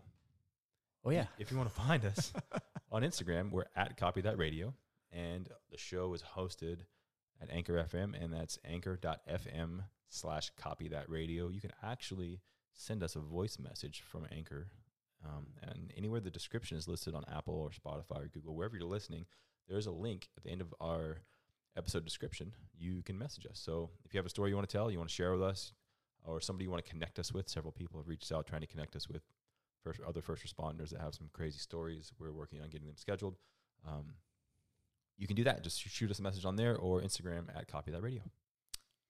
[1.04, 2.32] Oh yeah, If you want to find us
[2.90, 4.74] on Instagram, we're at Copy That Radio,
[5.12, 6.78] and the show is hosted
[7.40, 11.48] at Anchor FM, and that's anchor.fm slash Copy That Radio.
[11.48, 12.40] You can actually
[12.72, 14.66] send us a voice message from Anchor,
[15.24, 18.88] um, and anywhere the description is listed on Apple or Spotify or Google, wherever you're
[18.88, 19.26] listening,
[19.68, 21.18] there's a link at the end of our
[21.76, 22.52] episode description.
[22.78, 23.58] You can message us.
[23.58, 25.42] So if you have a story you want to tell, you want to share with
[25.42, 25.72] us,
[26.24, 28.66] or somebody you want to connect us with, several people have reached out trying to
[28.66, 29.22] connect us with
[29.82, 32.12] first other first responders that have some crazy stories.
[32.18, 33.36] We're working on getting them scheduled.
[33.86, 34.14] Um,
[35.16, 35.62] you can do that.
[35.62, 38.22] Just shoot us a message on there or Instagram at Copy That Radio.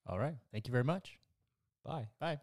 [0.07, 0.37] all right.
[0.53, 1.19] Thank you very much.
[1.85, 2.09] Bye.
[2.21, 2.41] Bye.